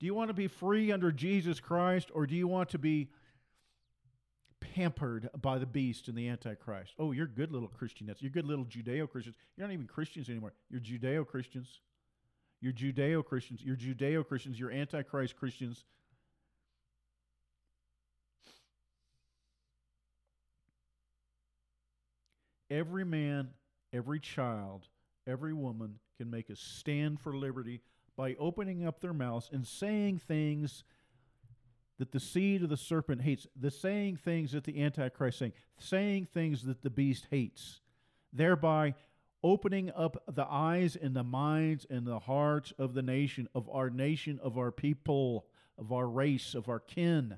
Do 0.00 0.06
you 0.06 0.14
want 0.14 0.28
to 0.28 0.34
be 0.34 0.48
free 0.48 0.92
under 0.92 1.12
Jesus 1.12 1.60
Christ, 1.60 2.10
or 2.14 2.26
do 2.26 2.34
you 2.34 2.48
want 2.48 2.70
to 2.70 2.78
be 2.78 3.10
pampered 4.60 5.28
by 5.40 5.58
the 5.58 5.66
beast 5.66 6.08
and 6.08 6.16
the 6.16 6.28
Antichrist? 6.28 6.94
Oh, 6.98 7.12
you're 7.12 7.26
good 7.26 7.52
little 7.52 7.68
Christianettes. 7.68 8.22
You're 8.22 8.30
good 8.30 8.46
little 8.46 8.64
Judeo 8.64 9.08
Christians. 9.10 9.36
You're 9.56 9.66
not 9.66 9.74
even 9.74 9.86
Christians 9.86 10.30
anymore. 10.30 10.54
You're 10.70 10.80
Judeo 10.80 11.26
Christians. 11.26 11.80
You're 12.64 12.72
Judeo 12.72 13.22
Christians. 13.22 13.60
You're 13.62 13.76
Judeo 13.76 14.26
Christians. 14.26 14.58
You're 14.58 14.70
Antichrist 14.70 15.36
Christians. 15.36 15.84
Every 22.70 23.04
man, 23.04 23.50
every 23.92 24.18
child, 24.18 24.88
every 25.26 25.52
woman 25.52 25.98
can 26.16 26.30
make 26.30 26.48
a 26.48 26.56
stand 26.56 27.20
for 27.20 27.36
liberty 27.36 27.82
by 28.16 28.34
opening 28.38 28.86
up 28.86 29.02
their 29.02 29.12
mouths 29.12 29.50
and 29.52 29.66
saying 29.66 30.20
things 30.26 30.84
that 31.98 32.12
the 32.12 32.20
seed 32.20 32.62
of 32.62 32.70
the 32.70 32.78
serpent 32.78 33.20
hates, 33.20 33.46
the 33.60 33.70
saying 33.70 34.16
things 34.16 34.52
that 34.52 34.64
the 34.64 34.82
Antichrist 34.82 35.38
saying, 35.38 35.52
saying 35.78 36.28
things 36.32 36.62
that 36.62 36.80
the 36.80 36.88
beast 36.88 37.26
hates, 37.30 37.82
thereby 38.32 38.94
opening 39.44 39.92
up 39.94 40.16
the 40.34 40.46
eyes 40.50 40.96
and 40.96 41.14
the 41.14 41.22
minds 41.22 41.86
and 41.90 42.06
the 42.06 42.18
hearts 42.18 42.72
of 42.78 42.94
the 42.94 43.02
nation, 43.02 43.46
of 43.54 43.68
our 43.68 43.90
nation, 43.90 44.40
of 44.42 44.56
our 44.56 44.72
people, 44.72 45.44
of 45.78 45.92
our 45.92 46.08
race, 46.08 46.54
of 46.54 46.68
our 46.68 46.80
kin. 46.80 47.36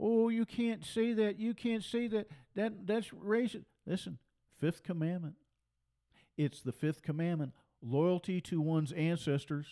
Oh, 0.00 0.30
you 0.30 0.46
can't 0.46 0.84
say 0.84 1.12
that. 1.12 1.38
You 1.38 1.52
can't 1.52 1.84
say 1.84 2.08
that. 2.08 2.28
That 2.54 2.86
that's 2.86 3.10
racist. 3.10 3.64
Listen, 3.86 4.18
fifth 4.58 4.82
commandment. 4.82 5.34
It's 6.36 6.62
the 6.62 6.72
fifth 6.72 7.02
commandment. 7.02 7.52
Loyalty 7.82 8.40
to 8.42 8.60
one's 8.60 8.92
ancestors, 8.92 9.66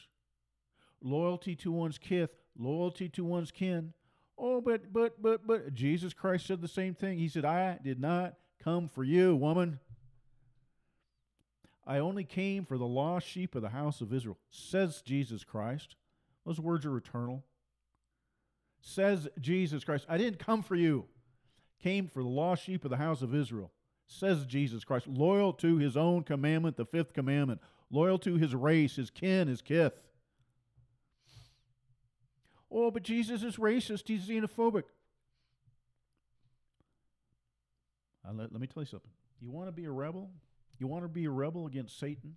loyalty 1.00 1.56
to 1.56 1.72
one's 1.72 1.98
kith, 1.98 2.30
loyalty 2.56 3.08
to 3.10 3.24
one's 3.24 3.50
kin. 3.50 3.94
Oh, 4.38 4.60
but 4.60 4.92
but 4.92 5.22
but 5.22 5.46
but 5.46 5.72
Jesus 5.72 6.12
Christ 6.12 6.46
said 6.46 6.60
the 6.60 6.68
same 6.68 6.94
thing. 6.94 7.18
He 7.18 7.28
said, 7.28 7.46
I 7.46 7.78
did 7.82 7.98
not 7.98 8.34
come 8.62 8.88
for 8.88 9.04
you, 9.04 9.34
woman. 9.34 9.80
I 11.86 11.98
only 11.98 12.24
came 12.24 12.64
for 12.64 12.76
the 12.76 12.86
lost 12.86 13.28
sheep 13.28 13.54
of 13.54 13.62
the 13.62 13.68
house 13.68 14.00
of 14.00 14.12
Israel, 14.12 14.38
says 14.50 15.02
Jesus 15.02 15.44
Christ. 15.44 15.94
Those 16.44 16.58
words 16.58 16.84
are 16.84 16.96
eternal. 16.96 17.44
Says 18.80 19.28
Jesus 19.40 19.84
Christ, 19.84 20.06
I 20.08 20.18
didn't 20.18 20.38
come 20.38 20.62
for 20.62 20.74
you. 20.74 21.06
Came 21.82 22.08
for 22.08 22.22
the 22.22 22.28
lost 22.28 22.64
sheep 22.64 22.84
of 22.84 22.90
the 22.90 22.96
house 22.96 23.22
of 23.22 23.34
Israel, 23.34 23.70
says 24.06 24.46
Jesus 24.46 24.82
Christ, 24.82 25.06
loyal 25.06 25.52
to 25.54 25.76
his 25.76 25.96
own 25.96 26.22
commandment, 26.22 26.76
the 26.76 26.86
fifth 26.86 27.12
commandment, 27.12 27.60
loyal 27.90 28.18
to 28.20 28.36
his 28.36 28.54
race, 28.54 28.96
his 28.96 29.10
kin, 29.10 29.48
his 29.48 29.60
kith. 29.60 29.92
Oh, 32.70 32.90
but 32.90 33.02
Jesus 33.02 33.42
is 33.42 33.56
racist, 33.56 34.08
he's 34.08 34.26
xenophobic. 34.26 34.84
Let, 38.24 38.52
let 38.52 38.60
me 38.60 38.66
tell 38.66 38.82
you 38.82 38.88
something. 38.88 39.10
You 39.40 39.50
want 39.50 39.68
to 39.68 39.72
be 39.72 39.84
a 39.84 39.90
rebel? 39.90 40.30
You 40.78 40.86
want 40.86 41.04
to 41.04 41.08
be 41.08 41.24
a 41.24 41.30
rebel 41.30 41.66
against 41.66 41.98
Satan? 41.98 42.36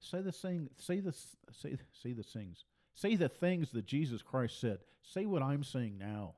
Say 0.00 0.20
the 0.20 0.32
thing, 0.32 0.68
say 0.78 1.00
the 1.00 1.12
say 1.12 1.76
say 1.92 2.12
the 2.12 2.22
things. 2.22 2.64
Say 2.94 3.16
the 3.16 3.28
things 3.28 3.70
that 3.70 3.86
Jesus 3.86 4.20
Christ 4.20 4.60
said. 4.60 4.78
Say 5.02 5.26
what 5.26 5.42
I'm 5.42 5.64
saying 5.64 5.96
now. 5.98 6.34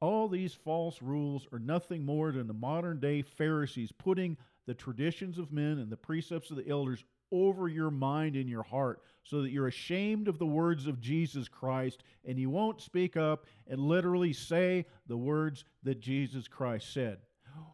All 0.00 0.28
these 0.28 0.54
false 0.54 1.02
rules 1.02 1.46
are 1.52 1.58
nothing 1.58 2.04
more 2.04 2.30
than 2.30 2.46
the 2.46 2.54
modern 2.54 3.00
day 3.00 3.22
Pharisees 3.22 3.92
putting 3.92 4.36
the 4.66 4.74
traditions 4.74 5.38
of 5.38 5.52
men 5.52 5.78
and 5.78 5.90
the 5.90 5.96
precepts 5.96 6.50
of 6.50 6.56
the 6.56 6.68
elders 6.68 7.04
over 7.32 7.68
your 7.68 7.90
mind 7.90 8.36
and 8.36 8.48
your 8.48 8.62
heart 8.62 9.02
so 9.24 9.42
that 9.42 9.50
you're 9.50 9.66
ashamed 9.66 10.28
of 10.28 10.38
the 10.38 10.46
words 10.46 10.86
of 10.86 11.00
Jesus 11.00 11.48
Christ 11.48 12.02
and 12.24 12.38
you 12.38 12.48
won't 12.48 12.80
speak 12.80 13.16
up 13.16 13.44
and 13.66 13.80
literally 13.80 14.32
say 14.32 14.86
the 15.08 15.16
words 15.16 15.64
that 15.82 16.00
Jesus 16.00 16.48
Christ 16.48 16.92
said 16.94 17.18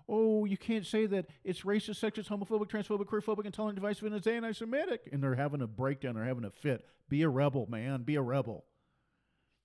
oh, 0.09 0.45
you 0.45 0.57
can't 0.57 0.87
say 0.87 1.07
that 1.07 1.26
it's 1.45 1.62
racist, 1.62 2.00
sexist, 2.00 2.29
homophobic, 2.29 2.69
transphobic, 2.69 3.07
queerphobic, 3.07 3.47
intolerant, 3.47 3.76
divisive, 3.76 4.05
and 4.05 4.14
it's 4.14 4.26
anti-Semitic. 4.26 5.09
And 5.12 5.23
they're 5.23 5.35
having 5.35 5.62
a 5.62 5.67
breakdown. 5.67 6.14
They're 6.14 6.25
having 6.25 6.45
a 6.45 6.50
fit. 6.50 6.85
Be 7.09 7.23
a 7.23 7.29
rebel, 7.29 7.67
man. 7.69 8.03
Be 8.03 8.17
a 8.17 8.23
rebel. 8.23 8.64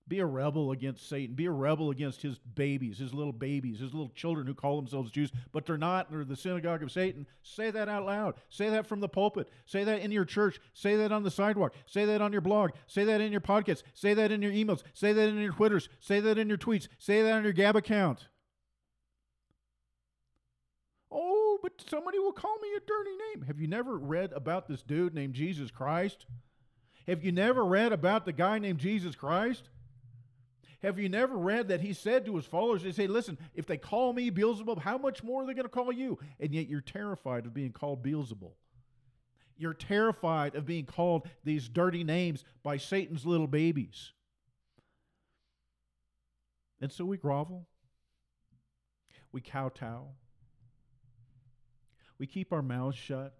Be 0.08 0.20
a 0.20 0.26
rebel 0.26 0.72
against 0.72 1.08
Satan. 1.08 1.36
Be 1.36 1.46
a 1.46 1.52
rebel 1.52 1.92
against 1.92 2.24
his 2.24 2.40
babies, 2.40 2.98
his 2.98 3.14
little 3.14 3.32
babies, 3.32 3.80
his 3.80 3.94
little 3.94 4.10
children 4.10 4.48
who 4.48 4.56
call 4.56 4.76
themselves 4.76 5.12
Jews, 5.12 5.32
but 5.52 5.68
they're 5.68 5.78
not. 5.78 6.12
They're 6.12 6.24
the 6.24 6.36
synagogue 6.36 6.82
of 6.82 6.92
Satan. 6.92 7.28
Say 7.44 7.70
that 7.70 7.88
out 7.88 8.08
loud. 8.08 8.34
Say 8.50 8.70
that 8.70 8.88
from 8.88 9.02
the 9.02 9.08
pulpit. 9.08 9.50
Say 9.68 9.84
that 9.84 10.02
in 10.02 10.12
your 10.12 10.26
church. 10.26 10.60
Say 10.74 10.96
that 10.96 11.12
on 11.12 11.22
the 11.22 11.30
sidewalk. 11.30 11.76
Say 11.86 12.06
that 12.06 12.22
on 12.22 12.32
your 12.32 12.42
blog. 12.42 12.72
Say 12.88 13.04
that 13.04 13.22
in 13.22 13.32
your 13.32 13.40
podcast. 13.40 13.84
Say 13.94 14.16
that 14.16 14.32
in 14.32 14.42
your 14.42 14.52
emails. 14.52 14.82
Say 14.96 15.14
that 15.14 15.30
in 15.30 15.38
your 15.38 15.54
Twitters. 15.54 15.90
Say 16.00 16.20
that 16.22 16.40
in 16.40 16.50
your 16.50 16.58
tweets. 16.58 16.88
Say 16.98 17.22
that 17.22 17.34
on 17.34 17.44
your 17.44 17.54
Gab 17.54 17.76
account. 17.76 18.30
But 21.62 21.84
somebody 21.90 22.20
will 22.20 22.32
call 22.32 22.58
me 22.60 22.70
a 22.76 22.80
dirty 22.80 23.12
name. 23.34 23.46
Have 23.48 23.60
you 23.60 23.68
never 23.68 23.98
read 23.98 24.32
about 24.34 24.68
this 24.68 24.82
dude 24.82 25.14
named 25.14 25.34
Jesus 25.34 25.72
Christ? 25.72 26.26
Have 27.08 27.24
you 27.24 27.32
never 27.32 27.66
read 27.66 27.92
about 27.92 28.26
the 28.26 28.32
guy 28.34 28.60
named 28.60 28.80
Jesus 28.80 29.16
Christ? 29.16 29.70
Have 30.82 30.98
you 30.98 31.10
never 31.10 31.36
read 31.38 31.68
that 31.68 31.82
he 31.82 31.92
said 31.92 32.26
to 32.26 32.36
his 32.36 32.46
followers, 32.46 32.84
they 32.84 32.94
say, 32.94 33.08
listen, 33.08 33.38
if 33.54 33.66
they 33.66 33.78
call 33.78 34.14
me 34.14 34.30
Beelzebub, 34.30 34.80
how 34.80 34.98
much 34.98 35.24
more 35.24 35.44
are 35.44 35.46
they 35.46 35.54
going 35.54 35.66
to 35.66 35.70
call 35.70 35.92
you? 35.92 36.18
And 36.40 36.54
yet 36.54 36.70
you're 36.70 36.80
terrified 36.80 37.46
of 37.46 37.54
being 37.54 37.74
called 37.74 38.02
Beelzebub. 38.02 38.54
You're 39.58 39.74
terrified 39.74 40.56
of 40.56 40.66
being 40.66 40.86
called 40.86 41.28
these 41.44 41.68
dirty 41.68 42.06
names 42.06 42.46
by 42.64 42.78
Satan's 42.78 43.26
little 43.26 43.48
babies. 43.48 44.14
And 46.80 46.90
so 46.90 47.04
we 47.04 47.18
grovel, 47.18 47.68
we 49.34 49.42
kowtow, 49.42 50.08
we 52.20 52.28
keep 52.28 52.52
our 52.52 52.62
mouths 52.62 52.98
shut. 52.98 53.34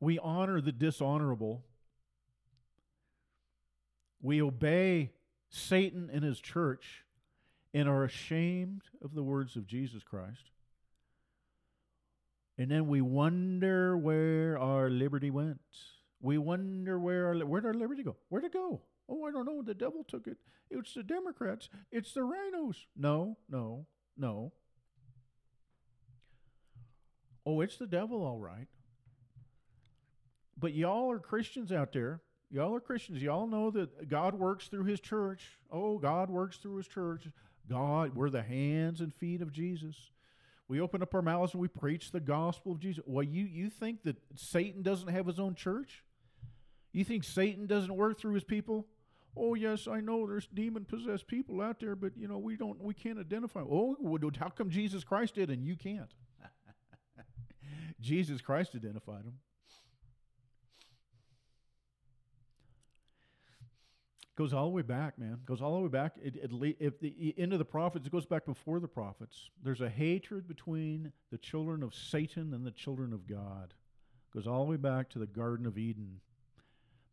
We 0.00 0.18
honor 0.18 0.60
the 0.60 0.72
dishonorable. 0.72 1.64
We 4.22 4.40
obey 4.40 5.10
Satan 5.50 6.10
and 6.12 6.22
his 6.22 6.40
church 6.40 7.04
and 7.72 7.88
are 7.88 8.04
ashamed 8.04 8.82
of 9.02 9.14
the 9.14 9.22
words 9.22 9.56
of 9.56 9.66
Jesus 9.66 10.02
Christ. 10.02 10.50
And 12.56 12.70
then 12.70 12.86
we 12.86 13.00
wonder 13.00 13.96
where 13.96 14.58
our 14.58 14.88
liberty 14.88 15.30
went. 15.30 15.60
We 16.20 16.38
wonder 16.38 16.98
where 16.98 17.26
our 17.26 17.34
where'd 17.34 17.66
our 17.66 17.74
liberty 17.74 18.04
go? 18.04 18.16
Where'd 18.28 18.44
it 18.44 18.52
go? 18.52 18.80
Oh, 19.08 19.24
I 19.24 19.32
don't 19.32 19.44
know. 19.44 19.62
The 19.62 19.74
devil 19.74 20.04
took 20.06 20.26
it. 20.26 20.38
It's 20.70 20.94
the 20.94 21.02
Democrats. 21.02 21.68
It's 21.90 22.12
the 22.12 22.20
RINOs. 22.20 22.76
No, 22.96 23.36
no, 23.50 23.86
no. 24.16 24.52
Oh, 27.46 27.60
it's 27.60 27.76
the 27.76 27.86
devil, 27.86 28.22
all 28.22 28.38
right. 28.38 28.68
But 30.56 30.74
y'all 30.74 31.10
are 31.10 31.18
Christians 31.18 31.72
out 31.72 31.92
there. 31.92 32.20
Y'all 32.50 32.74
are 32.74 32.80
Christians. 32.80 33.20
Y'all 33.20 33.46
know 33.46 33.70
that 33.72 34.08
God 34.08 34.34
works 34.34 34.68
through 34.68 34.84
his 34.84 35.00
church. 35.00 35.58
Oh, 35.70 35.98
God 35.98 36.30
works 36.30 36.56
through 36.56 36.76
his 36.76 36.86
church. 36.86 37.26
God, 37.68 38.14
we're 38.14 38.30
the 38.30 38.42
hands 38.42 39.00
and 39.00 39.12
feet 39.12 39.42
of 39.42 39.52
Jesus. 39.52 40.10
We 40.68 40.80
open 40.80 41.02
up 41.02 41.14
our 41.14 41.22
mouths 41.22 41.52
and 41.52 41.60
we 41.60 41.68
preach 41.68 42.12
the 42.12 42.20
gospel 42.20 42.72
of 42.72 42.80
Jesus. 42.80 43.02
Well, 43.06 43.24
you, 43.24 43.44
you 43.44 43.70
think 43.70 44.04
that 44.04 44.16
Satan 44.34 44.82
doesn't 44.82 45.08
have 45.08 45.26
his 45.26 45.38
own 45.38 45.54
church? 45.54 46.04
You 46.92 47.04
think 47.04 47.24
Satan 47.24 47.66
doesn't 47.66 47.94
work 47.94 48.18
through 48.18 48.34
his 48.34 48.44
people? 48.44 48.86
Oh 49.36 49.54
yes, 49.54 49.88
I 49.88 50.00
know 50.00 50.26
there's 50.26 50.46
demon 50.46 50.84
possessed 50.84 51.26
people 51.26 51.60
out 51.60 51.80
there, 51.80 51.96
but 51.96 52.16
you 52.16 52.28
know 52.28 52.38
we 52.38 52.56
don't 52.56 52.80
we 52.80 52.94
can't 52.94 53.18
identify. 53.18 53.60
Oh, 53.60 53.96
how 54.38 54.48
come 54.48 54.70
Jesus 54.70 55.02
Christ 55.02 55.34
did 55.34 55.50
and 55.50 55.64
you 55.66 55.74
can't? 55.74 56.12
Jesus 58.04 58.42
Christ 58.42 58.74
identified 58.74 59.24
him. 59.24 59.38
Goes 64.36 64.52
all 64.52 64.64
the 64.64 64.74
way 64.74 64.82
back, 64.82 65.18
man. 65.18 65.38
Goes 65.46 65.62
all 65.62 65.76
the 65.76 65.82
way 65.82 65.88
back. 65.88 66.14
It, 66.22 66.34
it 66.36 66.50
if 66.80 66.98
the 67.00 67.34
end 67.38 67.52
of 67.52 67.60
the 67.60 67.64
prophets, 67.64 68.06
it 68.06 68.12
goes 68.12 68.26
back 68.26 68.44
before 68.44 68.80
the 68.80 68.88
prophets. 68.88 69.50
There's 69.62 69.80
a 69.80 69.88
hatred 69.88 70.48
between 70.48 71.12
the 71.30 71.38
children 71.38 71.82
of 71.82 71.94
Satan 71.94 72.52
and 72.52 72.66
the 72.66 72.72
children 72.72 73.12
of 73.12 73.28
God. 73.28 73.72
Goes 74.34 74.48
all 74.48 74.64
the 74.64 74.70
way 74.72 74.76
back 74.76 75.08
to 75.10 75.20
the 75.20 75.26
Garden 75.26 75.66
of 75.66 75.78
Eden. 75.78 76.20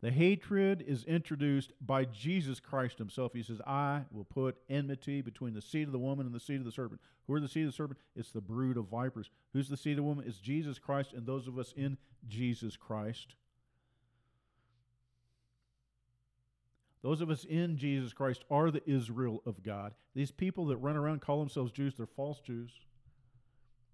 The 0.02 0.12
hatred 0.12 0.84
is 0.88 1.04
introduced 1.04 1.74
by 1.80 2.06
Jesus 2.06 2.60
Christ 2.60 2.98
himself. 2.98 3.34
He 3.34 3.44
says, 3.44 3.62
I 3.68 4.02
will 4.12 4.24
put 4.24 4.58
enmity 4.68 5.22
between 5.22 5.54
the 5.54 5.62
seed 5.62 5.88
of 5.88 5.92
the 5.92 6.00
woman 6.00 6.26
and 6.26 6.34
the 6.34 6.40
seed 6.40 6.58
of 6.58 6.66
the 6.66 6.72
serpent. 6.72 7.02
Who 7.28 7.36
are 7.36 7.40
the 7.40 7.48
seed 7.48 7.66
of 7.66 7.72
the 7.72 7.76
serpent? 7.76 8.00
It's 8.16 8.32
the 8.32 8.42
brood 8.42 8.78
of 8.78 8.88
vipers. 8.88 9.30
Who's 9.54 9.70
the 9.70 9.78
seed 9.78 9.94
of 9.94 9.98
the 9.98 10.04
woman? 10.04 10.26
It's 10.28 10.40
Jesus 10.40 10.80
Christ 10.80 11.14
and 11.14 11.28
those 11.28 11.48
of 11.48 11.60
us 11.60 11.72
in 11.78 11.98
Jesus 12.28 12.76
Christ. 12.76 13.36
Those 17.04 17.22
of 17.22 17.30
us 17.30 17.46
in 17.46 17.78
Jesus 17.78 18.12
Christ 18.12 18.44
are 18.50 18.72
the 18.72 18.88
Israel 18.90 19.44
of 19.46 19.62
God. 19.62 19.94
These 20.16 20.32
people 20.32 20.66
that 20.68 20.78
run 20.78 20.96
around 20.96 21.22
call 21.22 21.40
themselves 21.40 21.72
Jews, 21.72 21.94
they're 21.96 22.08
false 22.08 22.40
Jews. 22.40 22.72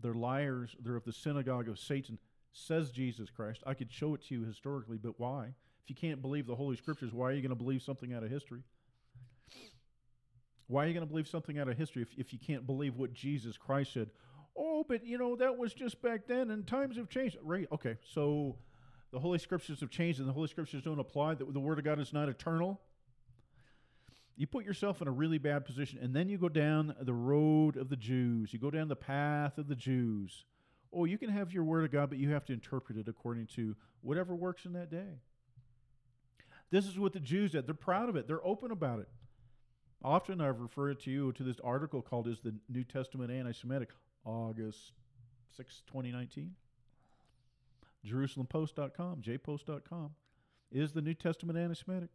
They're 0.02 0.14
liars. 0.14 0.76
They're 0.82 0.96
of 0.96 1.06
the 1.06 1.14
synagogue 1.14 1.68
of 1.68 1.80
Satan, 1.80 2.18
says 2.54 2.92
Jesus 2.92 3.30
Christ. 3.30 3.64
I 3.66 3.74
could 3.74 3.92
show 3.92 4.14
it 4.14 4.24
to 4.28 4.36
you 4.36 4.46
historically, 4.46 4.98
but 4.98 5.20
why? 5.20 5.54
If 5.88 5.92
you 5.92 5.96
can't 5.96 6.22
believe 6.22 6.48
the 6.48 6.56
Holy 6.56 6.76
Scriptures, 6.76 7.14
why 7.14 7.30
are 7.30 7.32
you 7.32 7.42
going 7.42 7.50
to 7.50 7.56
believe 7.56 7.82
something 7.82 8.14
out 8.14 8.24
of 8.24 8.30
history? 8.30 8.62
Why 10.68 10.84
are 10.84 10.88
you 10.88 10.94
going 10.94 11.06
to 11.06 11.10
believe 11.10 11.28
something 11.28 11.58
out 11.58 11.70
of 11.70 11.78
history 11.78 12.02
if, 12.02 12.10
if 12.18 12.34
you 12.34 12.40
can't 12.40 12.68
believe 12.68 12.98
what 12.98 13.14
Jesus 13.14 13.58
Christ 13.58 13.94
said? 13.94 14.10
Oh, 14.58 14.84
but 14.88 15.06
you 15.06 15.18
know, 15.18 15.36
that 15.38 15.58
was 15.58 15.74
just 15.74 16.02
back 16.02 16.28
then 16.28 16.52
and 16.52 16.68
times 16.68 16.98
have 16.98 17.08
changed. 17.08 17.38
Right. 17.42 17.68
Okay. 17.72 17.96
So 18.14 18.58
the 19.14 19.20
Holy 19.20 19.40
Scriptures 19.40 19.80
have 19.80 19.90
changed 19.90 20.20
and 20.20 20.28
the 20.28 20.34
Holy 20.34 20.50
Scriptures 20.50 20.82
don't 20.82 21.00
apply, 21.00 21.36
that 21.36 21.54
the 21.54 21.60
Word 21.60 21.80
of 21.80 21.86
God 21.86 22.00
is 22.00 22.12
not 22.12 22.28
eternal 22.28 22.82
you 24.38 24.46
put 24.46 24.64
yourself 24.64 25.02
in 25.02 25.08
a 25.08 25.12
really 25.12 25.40
bad 25.40 25.66
position, 25.66 25.98
and 26.00 26.16
then 26.16 26.30
you 26.30 26.38
go 26.38 26.48
down 26.48 26.96
the 27.02 27.14
road 27.14 27.76
of 27.76 27.90
the 27.90 27.96
Jews. 27.96 28.54
You 28.54 28.60
go 28.60 28.70
down 28.70 28.88
the 28.88 28.96
path 28.96 29.58
of 29.58 29.68
the 29.68 29.76
Jews. 29.76 30.46
Oh, 30.94 31.06
you 31.06 31.18
can 31.18 31.30
have 31.30 31.52
your 31.52 31.64
word 31.64 31.84
of 31.86 31.92
God, 31.92 32.10
but 32.10 32.20
you 32.20 32.30
have 32.30 32.46
to 32.46 32.54
interpret 32.54 33.00
it 33.00 33.08
according 33.08 33.48
to 33.56 33.76
whatever 34.02 34.36
works 34.36 34.66
in 34.66 34.74
that 34.74 34.92
day. 34.92 35.20
This 36.70 36.86
is 36.86 37.00
what 37.00 37.14
the 37.14 37.20
Jews 37.20 37.52
did. 37.52 37.66
They're 37.66 37.74
proud 37.74 38.10
of 38.10 38.16
it. 38.16 38.28
They're 38.28 38.46
open 38.46 38.72
about 38.72 39.00
it. 39.00 39.08
Often 40.04 40.42
I've 40.42 40.60
referred 40.60 41.00
to 41.02 41.12
you 41.12 41.32
to 41.34 41.44
this 41.44 41.60
article 41.64 42.02
called 42.02 42.28
"Is 42.28 42.40
the 42.40 42.56
New 42.70 42.84
Testament 42.84 43.32
Anti-Semitic?" 43.32 43.90
August 44.26 44.92
6, 45.56 45.82
2019. 45.88 46.56
JerusalemPost.com, 48.06 49.22
jpost.com. 49.22 50.12
Is 50.72 50.92
the 50.92 51.02
New 51.02 51.14
Testament 51.14 51.58
anti-Semitic? 51.58 52.10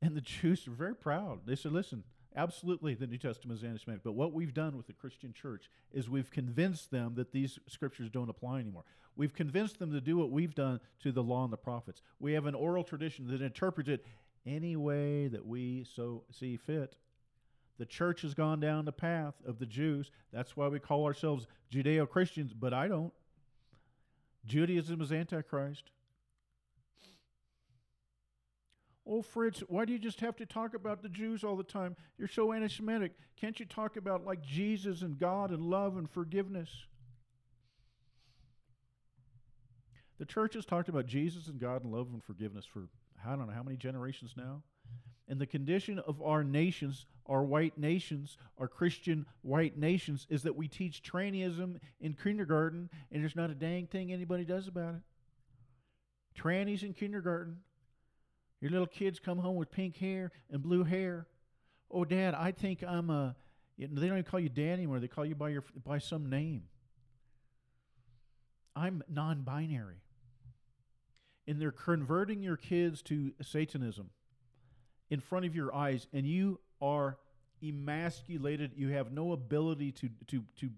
And 0.00 0.16
the 0.16 0.20
Jews 0.20 0.66
are 0.66 0.72
very 0.72 0.94
proud. 0.94 1.40
They 1.46 1.54
said, 1.54 1.72
listen, 1.72 2.04
absolutely 2.36 2.94
the 2.94 3.06
New 3.06 3.18
Testament 3.18 3.58
is 3.58 3.64
anti 3.64 3.78
Semitic. 3.78 4.04
But 4.04 4.12
what 4.12 4.32
we've 4.32 4.54
done 4.54 4.76
with 4.76 4.86
the 4.86 4.92
Christian 4.92 5.32
church 5.32 5.70
is 5.92 6.08
we've 6.08 6.30
convinced 6.30 6.90
them 6.90 7.14
that 7.16 7.32
these 7.32 7.58
scriptures 7.68 8.10
don't 8.10 8.30
apply 8.30 8.60
anymore. 8.60 8.84
We've 9.16 9.34
convinced 9.34 9.78
them 9.78 9.92
to 9.92 10.00
do 10.00 10.16
what 10.16 10.30
we've 10.30 10.54
done 10.54 10.80
to 11.02 11.12
the 11.12 11.22
law 11.22 11.44
and 11.44 11.52
the 11.52 11.56
prophets. 11.56 12.02
We 12.18 12.32
have 12.32 12.46
an 12.46 12.54
oral 12.54 12.84
tradition 12.84 13.28
that 13.28 13.42
interprets 13.42 13.88
it 13.88 14.04
any 14.46 14.76
way 14.76 15.28
that 15.28 15.46
we 15.46 15.86
so 15.94 16.24
see 16.30 16.56
fit. 16.56 16.96
The 17.78 17.86
church 17.86 18.22
has 18.22 18.34
gone 18.34 18.60
down 18.60 18.84
the 18.84 18.92
path 18.92 19.34
of 19.46 19.58
the 19.58 19.66
Jews. 19.66 20.10
That's 20.32 20.56
why 20.56 20.68
we 20.68 20.78
call 20.78 21.04
ourselves 21.04 21.46
Judeo 21.72 22.08
Christians, 22.08 22.52
but 22.52 22.72
I 22.72 22.88
don't. 22.88 23.12
Judaism 24.46 25.00
is 25.00 25.10
Antichrist. 25.10 25.90
Oh, 29.06 29.20
Fritz, 29.20 29.60
why 29.68 29.84
do 29.84 29.92
you 29.92 29.98
just 29.98 30.20
have 30.20 30.36
to 30.36 30.46
talk 30.46 30.74
about 30.74 31.02
the 31.02 31.10
Jews 31.10 31.44
all 31.44 31.56
the 31.56 31.62
time? 31.62 31.94
You're 32.18 32.28
so 32.28 32.52
anti 32.52 32.68
Semitic. 32.68 33.12
Can't 33.38 33.58
you 33.60 33.66
talk 33.66 33.96
about 33.96 34.24
like 34.24 34.42
Jesus 34.42 35.02
and 35.02 35.18
God 35.18 35.50
and 35.50 35.62
love 35.62 35.96
and 35.98 36.10
forgiveness? 36.10 36.70
The 40.18 40.24
church 40.24 40.54
has 40.54 40.64
talked 40.64 40.88
about 40.88 41.06
Jesus 41.06 41.48
and 41.48 41.60
God 41.60 41.82
and 41.84 41.92
love 41.92 42.08
and 42.12 42.22
forgiveness 42.22 42.64
for 42.64 42.88
I 43.26 43.30
don't 43.36 43.46
know 43.46 43.54
how 43.54 43.62
many 43.62 43.76
generations 43.76 44.34
now. 44.36 44.62
And 45.28 45.40
the 45.40 45.46
condition 45.46 45.98
of 46.00 46.20
our 46.22 46.44
nations, 46.44 47.06
our 47.26 47.42
white 47.42 47.78
nations, 47.78 48.36
our 48.58 48.68
Christian 48.68 49.24
white 49.40 49.78
nations, 49.78 50.26
is 50.28 50.42
that 50.42 50.56
we 50.56 50.68
teach 50.68 51.02
trannyism 51.02 51.80
in 52.00 52.12
kindergarten, 52.12 52.90
and 53.10 53.22
there's 53.22 53.36
not 53.36 53.48
a 53.48 53.54
dang 53.54 53.86
thing 53.86 54.12
anybody 54.12 54.44
does 54.44 54.68
about 54.68 54.96
it. 54.96 55.00
Trannies 56.38 56.82
in 56.82 56.92
kindergarten. 56.92 57.60
Your 58.64 58.70
little 58.70 58.86
kids 58.86 59.20
come 59.20 59.36
home 59.36 59.56
with 59.56 59.70
pink 59.70 59.98
hair 59.98 60.32
and 60.50 60.62
blue 60.62 60.84
hair. 60.84 61.26
Oh, 61.90 62.06
Dad, 62.06 62.32
I 62.32 62.50
think 62.50 62.82
I'm 62.82 63.10
a. 63.10 63.36
they 63.76 63.84
don't 63.86 64.04
even 64.04 64.22
call 64.22 64.40
you 64.40 64.48
Dad 64.48 64.72
anymore. 64.72 65.00
They 65.00 65.06
call 65.06 65.26
you 65.26 65.34
by 65.34 65.50
your 65.50 65.64
by 65.84 65.98
some 65.98 66.30
name. 66.30 66.62
I'm 68.74 69.04
non-binary, 69.06 70.00
and 71.46 71.60
they're 71.60 71.72
converting 71.72 72.42
your 72.42 72.56
kids 72.56 73.02
to 73.02 73.34
Satanism 73.42 74.08
in 75.10 75.20
front 75.20 75.44
of 75.44 75.54
your 75.54 75.74
eyes, 75.74 76.06
and 76.14 76.26
you 76.26 76.58
are 76.80 77.18
emasculated. 77.62 78.70
You 78.76 78.88
have 78.92 79.12
no 79.12 79.32
ability 79.32 79.92
to 79.92 80.08
to 80.28 80.42
to 80.60 80.70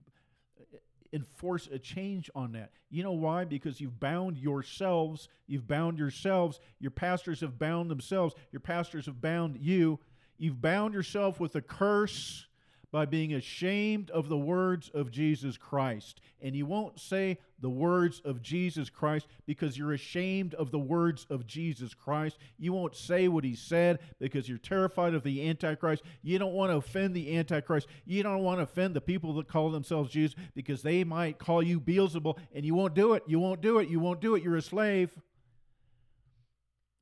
enforce 1.16 1.66
a 1.72 1.78
change 1.78 2.30
on 2.34 2.52
that. 2.52 2.70
You 2.90 3.02
know 3.02 3.12
why? 3.12 3.44
Because 3.44 3.80
you've 3.80 3.98
bound 3.98 4.36
yourselves. 4.38 5.28
You've 5.48 5.66
bound 5.66 5.98
yourselves. 5.98 6.60
Your 6.78 6.92
pastors 6.92 7.40
have 7.40 7.58
bound 7.58 7.90
themselves. 7.90 8.34
Your 8.52 8.60
pastors 8.60 9.06
have 9.06 9.20
bound 9.20 9.56
you. 9.58 9.98
You've 10.38 10.60
bound 10.60 10.94
yourself 10.94 11.40
with 11.40 11.56
a 11.56 11.62
curse 11.62 12.45
by 12.92 13.04
being 13.04 13.34
ashamed 13.34 14.10
of 14.10 14.28
the 14.28 14.38
words 14.38 14.90
of 14.94 15.10
Jesus 15.10 15.56
Christ. 15.56 16.20
And 16.40 16.54
you 16.54 16.66
won't 16.66 17.00
say 17.00 17.38
the 17.60 17.70
words 17.70 18.20
of 18.24 18.42
Jesus 18.42 18.90
Christ 18.90 19.26
because 19.46 19.76
you're 19.76 19.92
ashamed 19.92 20.54
of 20.54 20.70
the 20.70 20.78
words 20.78 21.26
of 21.30 21.46
Jesus 21.46 21.94
Christ. 21.94 22.38
You 22.58 22.72
won't 22.72 22.94
say 22.94 23.28
what 23.28 23.44
he 23.44 23.54
said 23.54 23.98
because 24.18 24.48
you're 24.48 24.58
terrified 24.58 25.14
of 25.14 25.22
the 25.22 25.48
Antichrist. 25.48 26.02
You 26.22 26.38
don't 26.38 26.52
want 26.52 26.70
to 26.70 26.76
offend 26.76 27.14
the 27.14 27.36
Antichrist. 27.36 27.88
You 28.04 28.22
don't 28.22 28.42
want 28.42 28.58
to 28.58 28.64
offend 28.64 28.94
the 28.94 29.00
people 29.00 29.34
that 29.34 29.48
call 29.48 29.70
themselves 29.70 30.10
Jews 30.10 30.34
because 30.54 30.82
they 30.82 31.04
might 31.04 31.38
call 31.38 31.62
you 31.62 31.80
Beelzebul 31.80 32.38
and 32.54 32.64
you 32.64 32.74
won't 32.74 32.94
do 32.94 33.14
it. 33.14 33.24
You 33.26 33.38
won't 33.40 33.60
do 33.60 33.78
it. 33.78 33.88
You 33.88 34.00
won't 34.00 34.20
do 34.20 34.34
it. 34.34 34.42
You're 34.42 34.56
a 34.56 34.62
slave 34.62 35.10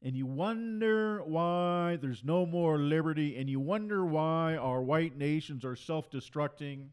and 0.05 0.15
you 0.15 0.27
wonder 0.27 1.25
why 1.25 1.99
there's 2.01 2.23
no 2.23 2.45
more 2.45 2.79
liberty, 2.79 3.39
and 3.39 3.49
you 3.49 3.59
wonder 3.59 4.05
why 4.05 4.55
our 4.55 4.83
white 4.83 5.17
nations 5.17 5.65
are 5.65 5.75
self 5.75 6.11
destructing, 6.11 6.89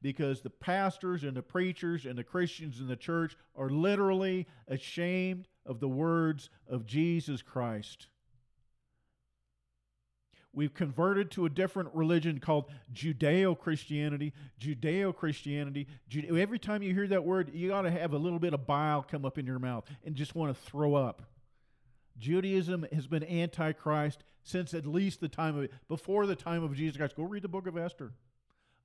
because 0.00 0.40
the 0.40 0.50
pastors 0.50 1.24
and 1.24 1.36
the 1.36 1.42
preachers 1.42 2.06
and 2.06 2.16
the 2.16 2.22
Christians 2.22 2.78
in 2.78 2.86
the 2.86 2.94
church 2.94 3.36
are 3.56 3.68
literally 3.68 4.46
ashamed 4.68 5.48
of 5.66 5.80
the 5.80 5.88
words 5.88 6.48
of 6.68 6.86
Jesus 6.86 7.42
Christ. 7.42 8.06
We've 10.52 10.72
converted 10.72 11.32
to 11.32 11.44
a 11.44 11.50
different 11.50 11.90
religion 11.92 12.38
called 12.38 12.70
Judeo 12.94 13.58
Christianity. 13.58 14.32
Judeo 14.60 15.14
Christianity. 15.14 15.88
Every 16.30 16.58
time 16.58 16.82
you 16.82 16.94
hear 16.94 17.08
that 17.08 17.24
word, 17.24 17.50
you 17.52 17.68
got 17.68 17.82
to 17.82 17.90
have 17.90 18.14
a 18.14 18.18
little 18.18 18.38
bit 18.38 18.54
of 18.54 18.64
bile 18.64 19.02
come 19.02 19.26
up 19.26 19.36
in 19.38 19.44
your 19.44 19.58
mouth 19.58 19.84
and 20.04 20.14
just 20.14 20.34
want 20.34 20.56
to 20.56 20.62
throw 20.62 20.94
up. 20.94 21.22
Judaism 22.18 22.86
has 22.92 23.06
been 23.06 23.24
antichrist 23.24 24.24
since 24.42 24.74
at 24.74 24.86
least 24.86 25.20
the 25.20 25.28
time 25.28 25.58
of 25.58 25.68
before 25.88 26.26
the 26.26 26.36
time 26.36 26.62
of 26.62 26.74
Jesus 26.74 26.96
Christ. 26.96 27.16
Go 27.16 27.24
read 27.24 27.42
the 27.42 27.48
book 27.48 27.66
of 27.66 27.76
Esther. 27.76 28.12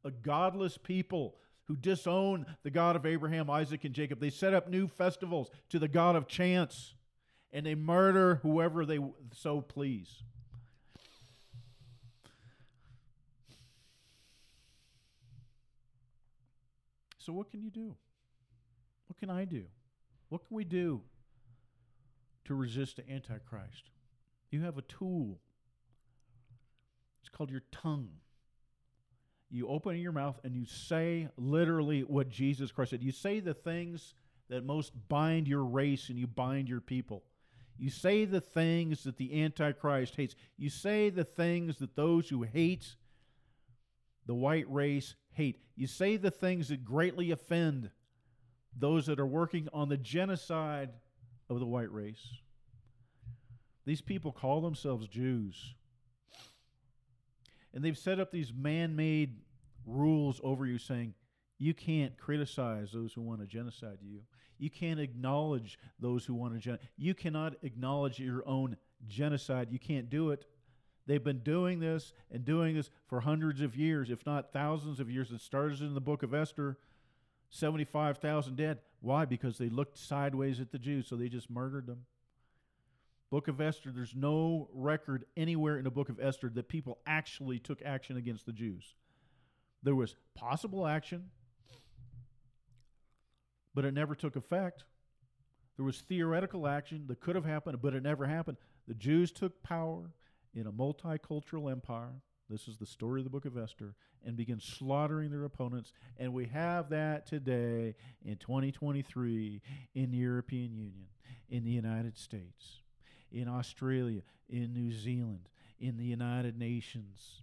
A 0.04 0.12
godless 0.12 0.78
people 0.78 1.36
who 1.65 1.76
disown 1.76 2.46
the 2.63 2.72
God 2.72 2.96
of 2.96 3.06
Abraham, 3.06 3.50
Isaac, 3.50 3.86
and 3.86 3.94
Jacob. 3.94 4.20
They 4.20 4.30
set 4.30 4.54
up 4.54 4.67
new 4.67 4.88
festivals 4.88 5.50
to 5.70 5.80
the 5.80 5.88
God 5.88 6.15
of 6.15 6.28
chance, 6.28 6.96
and 7.54 7.65
they 7.65 7.76
murder 7.76 8.39
whoever 8.41 8.86
they 8.86 9.00
so 9.34 9.62
please. 9.62 10.24
So, 17.20 17.32
what 17.32 17.52
can 17.52 17.62
you 17.62 17.70
do? 17.70 17.96
What 19.08 19.20
can 19.20 19.30
I 19.30 19.46
do? 19.46 19.65
What 20.30 20.48
can 20.48 20.58
we 20.58 20.63
do 20.63 21.02
to 22.45 22.56
resist 22.56 22.97
the 22.97 23.10
Antichrist. 23.10 23.89
You 24.49 24.62
have 24.62 24.77
a 24.77 24.84
tool. 24.84 25.39
It's 27.21 27.30
called 27.30 27.51
your 27.51 27.63
tongue. 27.71 28.10
You 29.49 29.67
open 29.67 29.97
your 29.97 30.12
mouth 30.12 30.39
and 30.43 30.56
you 30.56 30.65
say 30.65 31.27
literally 31.38 32.01
what 32.01 32.30
Jesus 32.30 32.71
Christ 32.71 32.91
said. 32.91 33.04
You 33.04 33.12
say 33.12 33.39
the 33.39 33.54
things 33.54 34.15
that 34.49 34.65
most 34.65 34.93
bind 35.10 35.47
your 35.47 35.63
race 35.63 36.10
and 36.10 36.17
you 36.17 36.27
bind 36.27 36.69
your 36.69 36.82
people. 36.82 37.23
You 37.77 37.89
say 37.89 38.25
the 38.25 38.41
things 38.41 39.04
that 39.04 39.17
the 39.17 39.43
Antichrist 39.43 40.15
hates. 40.15 40.36
You 40.58 40.69
say 40.69 41.10
the 41.10 41.23
things 41.23 41.77
that 41.80 41.95
those 41.95 42.30
who 42.30 42.43
hate 42.43 42.95
the 44.25 44.36
white 44.36 44.71
race 44.71 45.15
hate. 45.34 45.60
You 45.75 45.88
say 45.88 46.17
the 46.17 46.32
things 46.32 46.69
that 46.69 46.86
greatly 46.86 47.32
offend 47.32 47.89
those 48.77 49.06
that 49.08 49.19
are 49.19 49.25
working 49.25 49.67
on 49.73 49.89
the 49.89 49.97
genocide 49.97 50.91
of 51.52 51.60
the 51.60 51.66
white 51.66 51.92
race. 51.92 52.40
These 53.86 54.02
people 54.02 54.32
call 54.32 54.62
themselves 54.62 55.08
Jews. 55.08 55.76
And 57.74 57.84
they've 57.84 57.98
set 57.98 58.20
up 58.20 58.32
these 58.32 58.54
man 58.54 58.96
made 58.96 59.42
rules 59.86 60.40
over 60.44 60.66
you 60.66 60.78
saying, 60.78 61.14
you 61.58 61.74
can't 61.74 62.18
criticize 62.18 62.92
those 62.92 63.14
who 63.14 63.22
want 63.22 63.42
to 63.42 63.48
genocide 63.48 63.98
you. 64.02 64.22
You 64.58 64.70
can't 64.70 65.00
acknowledge 65.00 65.78
those 66.00 66.26
who 66.26 66.34
want 66.34 66.54
to 66.54 66.60
genocide. 66.60 66.88
You 66.98 67.14
cannot 67.14 67.56
acknowledge 67.64 68.20
your 68.20 68.48
own 68.48 68.78
genocide. 69.08 69.68
You 69.72 69.80
can't 69.80 70.10
do 70.10 70.32
it. 70.32 70.46
They've 71.06 71.24
been 71.24 71.40
doing 71.40 71.80
this 71.80 72.14
and 72.32 72.46
doing 72.46 72.76
this 72.76 72.90
for 73.08 73.22
hundreds 73.22 73.62
of 73.62 73.76
years, 73.76 74.10
if 74.10 74.26
not 74.26 74.54
thousands 74.54 75.00
of 75.00 75.10
years. 75.10 75.32
It 75.32 75.42
started 75.42 75.82
in 75.82 75.96
the 75.96 76.02
book 76.02 76.24
of 76.24 76.34
Esther 76.34 76.78
75,000 77.50 78.56
dead. 78.56 78.80
Why? 79.02 79.26
Because 79.26 79.58
they 79.58 79.70
looked 79.70 79.98
sideways 79.98 80.60
at 80.60 80.72
the 80.72 80.80
Jews, 80.80 81.08
so 81.08 81.16
they 81.16 81.28
just 81.28 81.50
murdered 81.50 81.88
them. 81.88 82.06
Book 83.32 83.48
of 83.48 83.60
Esther, 83.60 83.92
there's 83.92 84.14
no 84.16 84.70
record 84.74 85.26
anywhere 85.36 85.78
in 85.78 85.86
the 85.86 85.92
book 85.92 86.10
of 86.10 86.20
Esther 86.20 86.50
that 86.54 86.68
people 86.68 87.00
actually 87.08 87.60
took 87.60 87.82
action 87.84 88.18
against 88.18 88.46
the 88.46 88.52
Jews. 88.52 88.94
There 89.84 89.96
was 89.96 90.16
possible 90.36 90.86
action, 90.86 91.30
but 93.74 93.86
it 93.86 93.94
never 93.94 94.16
took 94.16 94.36
effect. 94.36 94.84
There 95.78 95.86
was 95.86 96.02
theoretical 96.02 96.68
action 96.68 97.06
that 97.08 97.22
could 97.22 97.36
have 97.36 97.46
happened, 97.46 97.82
but 97.82 97.96
it 97.96 98.04
never 98.04 98.26
happened. 98.26 98.58
The 98.88 98.94
Jews 98.94 99.32
took 99.32 99.64
power 99.64 100.12
in 100.54 100.68
a 100.68 100.72
multicultural 100.72 101.72
empire. 101.72 102.22
This 102.52 102.68
is 102.68 102.76
the 102.76 102.86
story 102.86 103.22
of 103.22 103.24
the 103.24 103.30
book 103.30 103.46
of 103.46 103.58
Esther, 103.58 103.96
and 104.26 104.36
begin 104.36 104.60
slaughtering 104.60 105.32
their 105.32 105.46
opponents. 105.46 105.94
And 106.18 106.34
we 106.34 106.48
have 106.48 106.90
that 106.90 107.26
today 107.26 107.96
in 108.26 108.36
2023 108.36 109.62
in 109.96 110.12
the 110.12 110.18
European 110.18 110.74
Union, 110.74 111.08
in 111.50 111.64
the 111.64 111.72
United 111.72 112.18
States, 112.18 112.82
in 113.32 113.48
Australia, 113.48 114.22
in 114.50 114.74
New 114.74 114.92
Zealand, 114.92 115.48
in 115.80 115.96
the 115.96 116.04
United 116.04 116.60
Nations. 116.60 117.42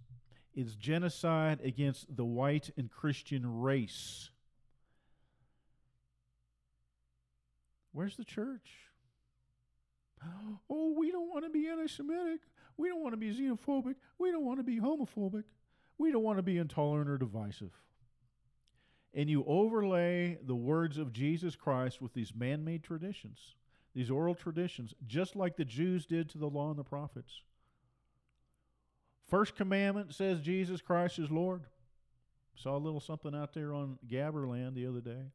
It's 0.53 0.75
genocide 0.75 1.59
against 1.63 2.15
the 2.15 2.25
white 2.25 2.69
and 2.77 2.91
Christian 2.91 3.61
race. 3.61 4.29
Where's 7.93 8.15
the 8.15 8.25
church? 8.25 8.69
Oh, 10.69 10.93
we 10.95 11.11
don't 11.11 11.29
want 11.29 11.45
to 11.45 11.49
be 11.49 11.67
anti 11.67 11.87
Semitic. 11.87 12.41
We 12.79 12.87
don't 12.87 13.01
want 13.01 13.11
to 13.11 13.17
be 13.17 13.35
xenophobic. 13.35 13.95
We 14.17 14.31
don't 14.31 14.45
want 14.45 14.59
to 14.59 14.63
be 14.63 14.79
homophobic. 14.79 15.43
We 15.97 16.13
don't 16.13 16.23
want 16.23 16.37
to 16.37 16.43
be 16.43 16.57
intolerant 16.57 17.09
or 17.09 17.17
divisive. 17.17 17.73
And 19.13 19.29
you 19.29 19.43
overlay 19.45 20.37
the 20.41 20.55
words 20.55 20.97
of 20.97 21.11
Jesus 21.11 21.57
Christ 21.57 22.01
with 22.01 22.13
these 22.13 22.33
man 22.33 22.63
made 22.63 22.81
traditions, 22.81 23.55
these 23.93 24.09
oral 24.09 24.33
traditions, 24.33 24.93
just 25.05 25.35
like 25.35 25.57
the 25.57 25.65
Jews 25.65 26.05
did 26.05 26.29
to 26.29 26.37
the 26.37 26.47
law 26.47 26.69
and 26.69 26.79
the 26.79 26.85
prophets. 26.85 27.41
First 29.27 29.57
commandment 29.57 30.15
says 30.15 30.39
Jesus 30.39 30.79
Christ 30.79 31.19
is 31.19 31.29
Lord. 31.29 31.63
Saw 32.55 32.77
a 32.77 32.79
little 32.79 33.01
something 33.01 33.35
out 33.35 33.53
there 33.53 33.73
on 33.73 33.99
Gabberland 34.07 34.73
the 34.73 34.87
other 34.87 35.01
day. 35.01 35.33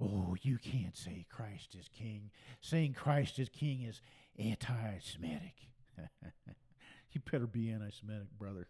Oh, 0.00 0.36
you 0.40 0.58
can't 0.58 0.96
say 0.96 1.26
Christ 1.28 1.74
is 1.74 1.88
king. 1.88 2.30
Saying 2.60 2.92
Christ 2.94 3.40
is 3.40 3.48
king 3.48 3.82
is 3.82 4.00
anti 4.38 4.98
Semitic. 5.00 5.54
you 7.12 7.20
better 7.30 7.46
be 7.46 7.70
anti 7.70 7.90
Semitic, 7.90 8.28
brother. 8.38 8.68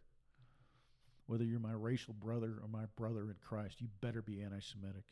Whether 1.27 1.45
you're 1.45 1.61
my 1.61 1.73
racial 1.73 2.15
brother 2.15 2.59
or 2.63 2.69
my 2.69 2.85
brother 2.97 3.23
in 3.23 3.37
Christ, 3.47 3.81
you 3.81 3.89
better 4.01 4.23
be 4.23 4.43
anti 4.43 4.61
Semitic. 4.61 5.05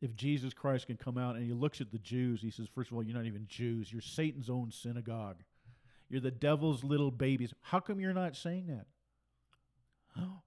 If 0.00 0.16
Jesus 0.16 0.54
Christ 0.54 0.86
can 0.86 0.96
come 0.96 1.18
out 1.18 1.36
and 1.36 1.44
he 1.44 1.52
looks 1.52 1.80
at 1.80 1.92
the 1.92 1.98
Jews, 1.98 2.40
he 2.40 2.50
says, 2.50 2.68
First 2.74 2.90
of 2.90 2.96
all, 2.96 3.02
you're 3.02 3.16
not 3.16 3.26
even 3.26 3.46
Jews. 3.48 3.92
You're 3.92 4.00
Satan's 4.00 4.48
own 4.48 4.70
synagogue. 4.70 5.42
You're 6.08 6.22
the 6.22 6.30
devil's 6.30 6.82
little 6.82 7.10
babies. 7.10 7.52
How 7.60 7.80
come 7.80 8.00
you're 8.00 8.14
not 8.14 8.34
saying 8.34 8.66
that? 8.68 8.86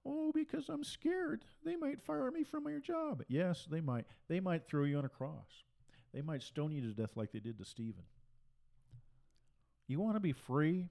Oh, 0.04 0.30
because 0.34 0.68
I'm 0.68 0.84
scared. 0.84 1.44
They 1.64 1.76
might 1.76 2.02
fire 2.02 2.30
me 2.30 2.44
from 2.44 2.64
my 2.64 2.78
job. 2.78 3.22
Yes, 3.28 3.66
they 3.70 3.80
might. 3.80 4.04
They 4.28 4.40
might 4.40 4.68
throw 4.68 4.84
you 4.84 4.98
on 4.98 5.04
a 5.04 5.08
cross. 5.08 5.64
They 6.12 6.20
might 6.20 6.42
stone 6.42 6.72
you 6.72 6.82
to 6.82 6.88
death 6.94 7.16
like 7.16 7.32
they 7.32 7.40
did 7.40 7.58
to 7.58 7.64
Stephen. 7.64 8.04
You 9.86 10.00
want 10.00 10.16
to 10.16 10.20
be 10.20 10.32
free? 10.32 10.88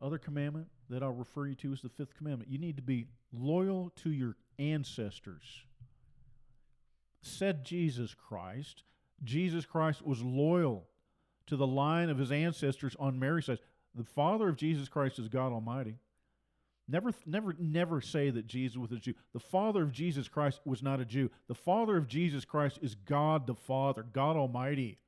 Other 0.00 0.18
commandment 0.18 0.68
that 0.88 1.02
I'll 1.02 1.12
refer 1.12 1.46
you 1.46 1.54
to 1.56 1.72
is 1.72 1.82
the 1.82 1.88
fifth 1.88 2.16
commandment. 2.16 2.50
You 2.50 2.58
need 2.58 2.76
to 2.76 2.82
be 2.82 3.06
loyal 3.32 3.92
to 4.02 4.10
your 4.10 4.36
ancestors. 4.58 5.42
Said 7.22 7.64
Jesus 7.64 8.14
Christ. 8.14 8.84
Jesus 9.22 9.66
Christ 9.66 10.04
was 10.04 10.22
loyal 10.22 10.86
to 11.46 11.56
the 11.56 11.66
line 11.66 12.08
of 12.08 12.18
his 12.18 12.32
ancestors 12.32 12.96
on 12.98 13.18
Mary's 13.18 13.46
side. 13.46 13.58
The 13.94 14.04
father 14.04 14.48
of 14.48 14.56
Jesus 14.56 14.88
Christ 14.88 15.18
is 15.18 15.28
God 15.28 15.52
Almighty. 15.52 15.96
Never, 16.88 17.12
never, 17.26 17.54
never 17.58 18.00
say 18.00 18.30
that 18.30 18.46
Jesus 18.46 18.76
was 18.76 18.90
a 18.90 18.96
Jew. 18.96 19.14
The 19.32 19.38
father 19.38 19.82
of 19.82 19.92
Jesus 19.92 20.28
Christ 20.28 20.60
was 20.64 20.82
not 20.82 21.00
a 21.00 21.04
Jew. 21.04 21.30
The 21.46 21.54
father 21.54 21.96
of 21.96 22.08
Jesus 22.08 22.44
Christ 22.44 22.78
is 22.82 22.94
God 22.94 23.46
the 23.46 23.54
Father, 23.54 24.04
God 24.12 24.36
Almighty. 24.36 24.98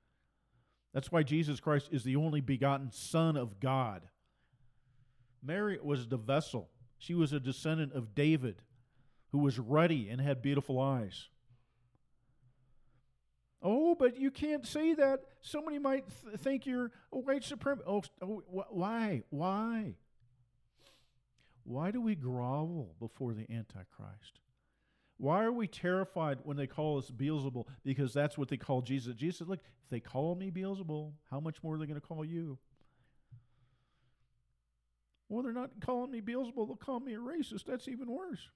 That's 0.93 1.11
why 1.11 1.23
Jesus 1.23 1.61
Christ 1.61 1.89
is 1.91 2.05
the 2.05 2.17
only 2.17 2.41
begotten 2.41 2.91
Son 2.93 3.37
of 3.37 3.61
God. 3.61 4.03
Mary 5.43 5.79
was 5.83 6.07
the 6.07 6.17
vessel. 6.17 6.69
She 6.99 7.15
was 7.15 7.33
a 7.33 7.41
descendant 7.41 7.95
of 7.95 8.15
David 8.15 8.57
who 9.31 9.39
was 9.39 9.59
ruddy 9.59 10.09
and 10.11 10.21
had 10.21 10.43
beautiful 10.43 10.79
eyes. 10.79 11.29
Oh, 13.63 13.95
but 13.95 14.19
you 14.19 14.31
can't 14.31 14.67
say 14.67 14.95
that. 14.95 15.21
Somebody 15.41 15.79
might 15.79 16.05
th- 16.25 16.41
think 16.41 16.67
you're 16.67 16.91
a 17.13 17.19
white 17.19 17.43
supremacist. 17.43 17.83
Oh, 17.87 18.03
oh 18.21 18.43
wh- 18.53 18.75
why? 18.75 19.23
Why? 19.31 19.95
Why 21.65 21.91
do 21.93 22.01
we 22.01 22.15
grovel 22.15 22.95
before 22.99 23.35
the 23.35 23.47
Antichrist? 23.51 24.41
Why 25.19 25.45
are 25.45 25.53
we 25.53 25.67
terrified 25.67 26.39
when 26.43 26.57
they 26.57 26.67
call 26.67 26.99
us 26.99 27.11
Beelzebul? 27.11 27.67
Because 27.85 28.13
that's 28.13 28.37
what 28.37 28.49
they 28.49 28.57
call 28.57 28.83
Jesus. 28.83 29.15
Jesus 29.15 29.39
said, 29.39 29.49
Look, 29.49 29.61
if 29.85 29.91
they 29.91 30.01
call 30.01 30.35
me 30.35 30.51
Beelzebul, 30.51 31.13
how 31.31 31.41
much 31.41 31.63
more 31.63 31.75
are 31.75 31.79
they 31.79 31.87
going 31.87 32.01
to 32.01 32.07
call 32.07 32.25
you? 32.25 32.59
Well, 35.29 35.43
they're 35.43 35.53
not 35.53 35.71
calling 35.81 36.11
me 36.11 36.21
Beelzebul, 36.21 36.67
they'll 36.67 36.77
call 36.77 37.01
me 37.01 37.15
a 37.15 37.19
racist. 37.19 37.65
That's 37.65 37.89
even 37.89 38.11
worse. 38.11 38.51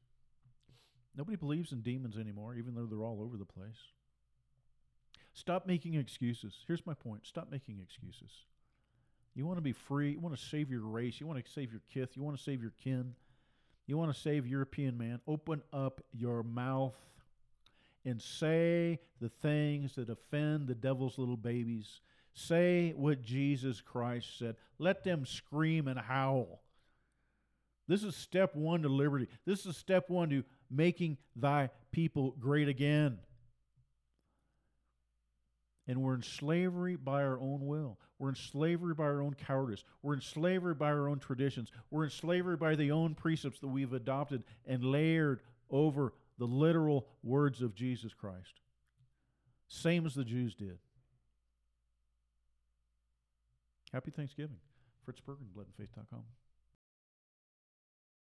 Nobody 1.16 1.36
believes 1.36 1.72
in 1.72 1.80
demons 1.80 2.18
anymore, 2.18 2.54
even 2.54 2.74
though 2.74 2.84
they're 2.84 3.02
all 3.02 3.22
over 3.22 3.36
the 3.36 3.46
place. 3.46 3.78
Stop 5.32 5.66
making 5.66 5.94
excuses. 5.94 6.54
Here's 6.66 6.84
my 6.86 6.94
point 6.94 7.26
stop 7.26 7.50
making 7.50 7.80
excuses. 7.82 8.30
You 9.34 9.46
want 9.46 9.58
to 9.58 9.62
be 9.62 9.72
free, 9.72 10.12
you 10.12 10.20
want 10.20 10.36
to 10.36 10.42
save 10.42 10.70
your 10.70 10.80
race, 10.80 11.20
you 11.20 11.26
want 11.26 11.44
to 11.44 11.50
save 11.50 11.70
your 11.70 11.82
kith, 11.92 12.16
you 12.16 12.22
want 12.22 12.36
to 12.36 12.42
save 12.42 12.62
your 12.62 12.72
kin. 12.82 13.14
You 13.86 13.96
want 13.96 14.12
to 14.14 14.20
save 14.20 14.46
European 14.46 14.98
man? 14.98 15.20
Open 15.26 15.62
up 15.72 16.02
your 16.12 16.42
mouth 16.42 16.94
and 18.04 18.20
say 18.20 18.98
the 19.20 19.28
things 19.28 19.94
that 19.94 20.08
offend 20.10 20.66
the 20.66 20.74
devil's 20.74 21.18
little 21.18 21.36
babies. 21.36 22.00
Say 22.34 22.92
what 22.96 23.22
Jesus 23.22 23.80
Christ 23.80 24.38
said. 24.38 24.56
Let 24.78 25.04
them 25.04 25.24
scream 25.24 25.88
and 25.88 25.98
howl. 25.98 26.60
This 27.88 28.02
is 28.02 28.16
step 28.16 28.56
one 28.56 28.82
to 28.82 28.88
liberty. 28.88 29.28
This 29.44 29.64
is 29.66 29.76
step 29.76 30.10
one 30.10 30.30
to 30.30 30.42
making 30.70 31.18
thy 31.36 31.70
people 31.92 32.34
great 32.40 32.68
again 32.68 33.18
and 35.86 36.02
we're 36.02 36.14
in 36.14 36.22
slavery 36.22 36.96
by 36.96 37.22
our 37.22 37.38
own 37.38 37.66
will. 37.66 37.98
We're 38.18 38.30
in 38.30 38.34
slavery 38.34 38.94
by 38.94 39.04
our 39.04 39.22
own 39.22 39.34
cowardice. 39.34 39.84
We're 40.02 40.14
in 40.14 40.20
slavery 40.20 40.74
by 40.74 40.86
our 40.86 41.08
own 41.08 41.18
traditions. 41.18 41.70
We're 41.90 42.04
in 42.04 42.10
slavery 42.10 42.56
by 42.56 42.74
the 42.74 42.90
own 42.90 43.14
precepts 43.14 43.60
that 43.60 43.68
we've 43.68 43.92
adopted 43.92 44.42
and 44.66 44.84
layered 44.84 45.40
over 45.70 46.12
the 46.38 46.46
literal 46.46 47.06
words 47.22 47.62
of 47.62 47.74
Jesus 47.74 48.12
Christ. 48.14 48.60
Same 49.68 50.06
as 50.06 50.14
the 50.14 50.24
Jews 50.24 50.54
did. 50.54 50.78
Happy 53.92 54.10
Thanksgiving. 54.10 54.58
Fritz 55.04 55.20
Berggren, 55.20 55.48
bloodandfaith.com. 55.56 56.24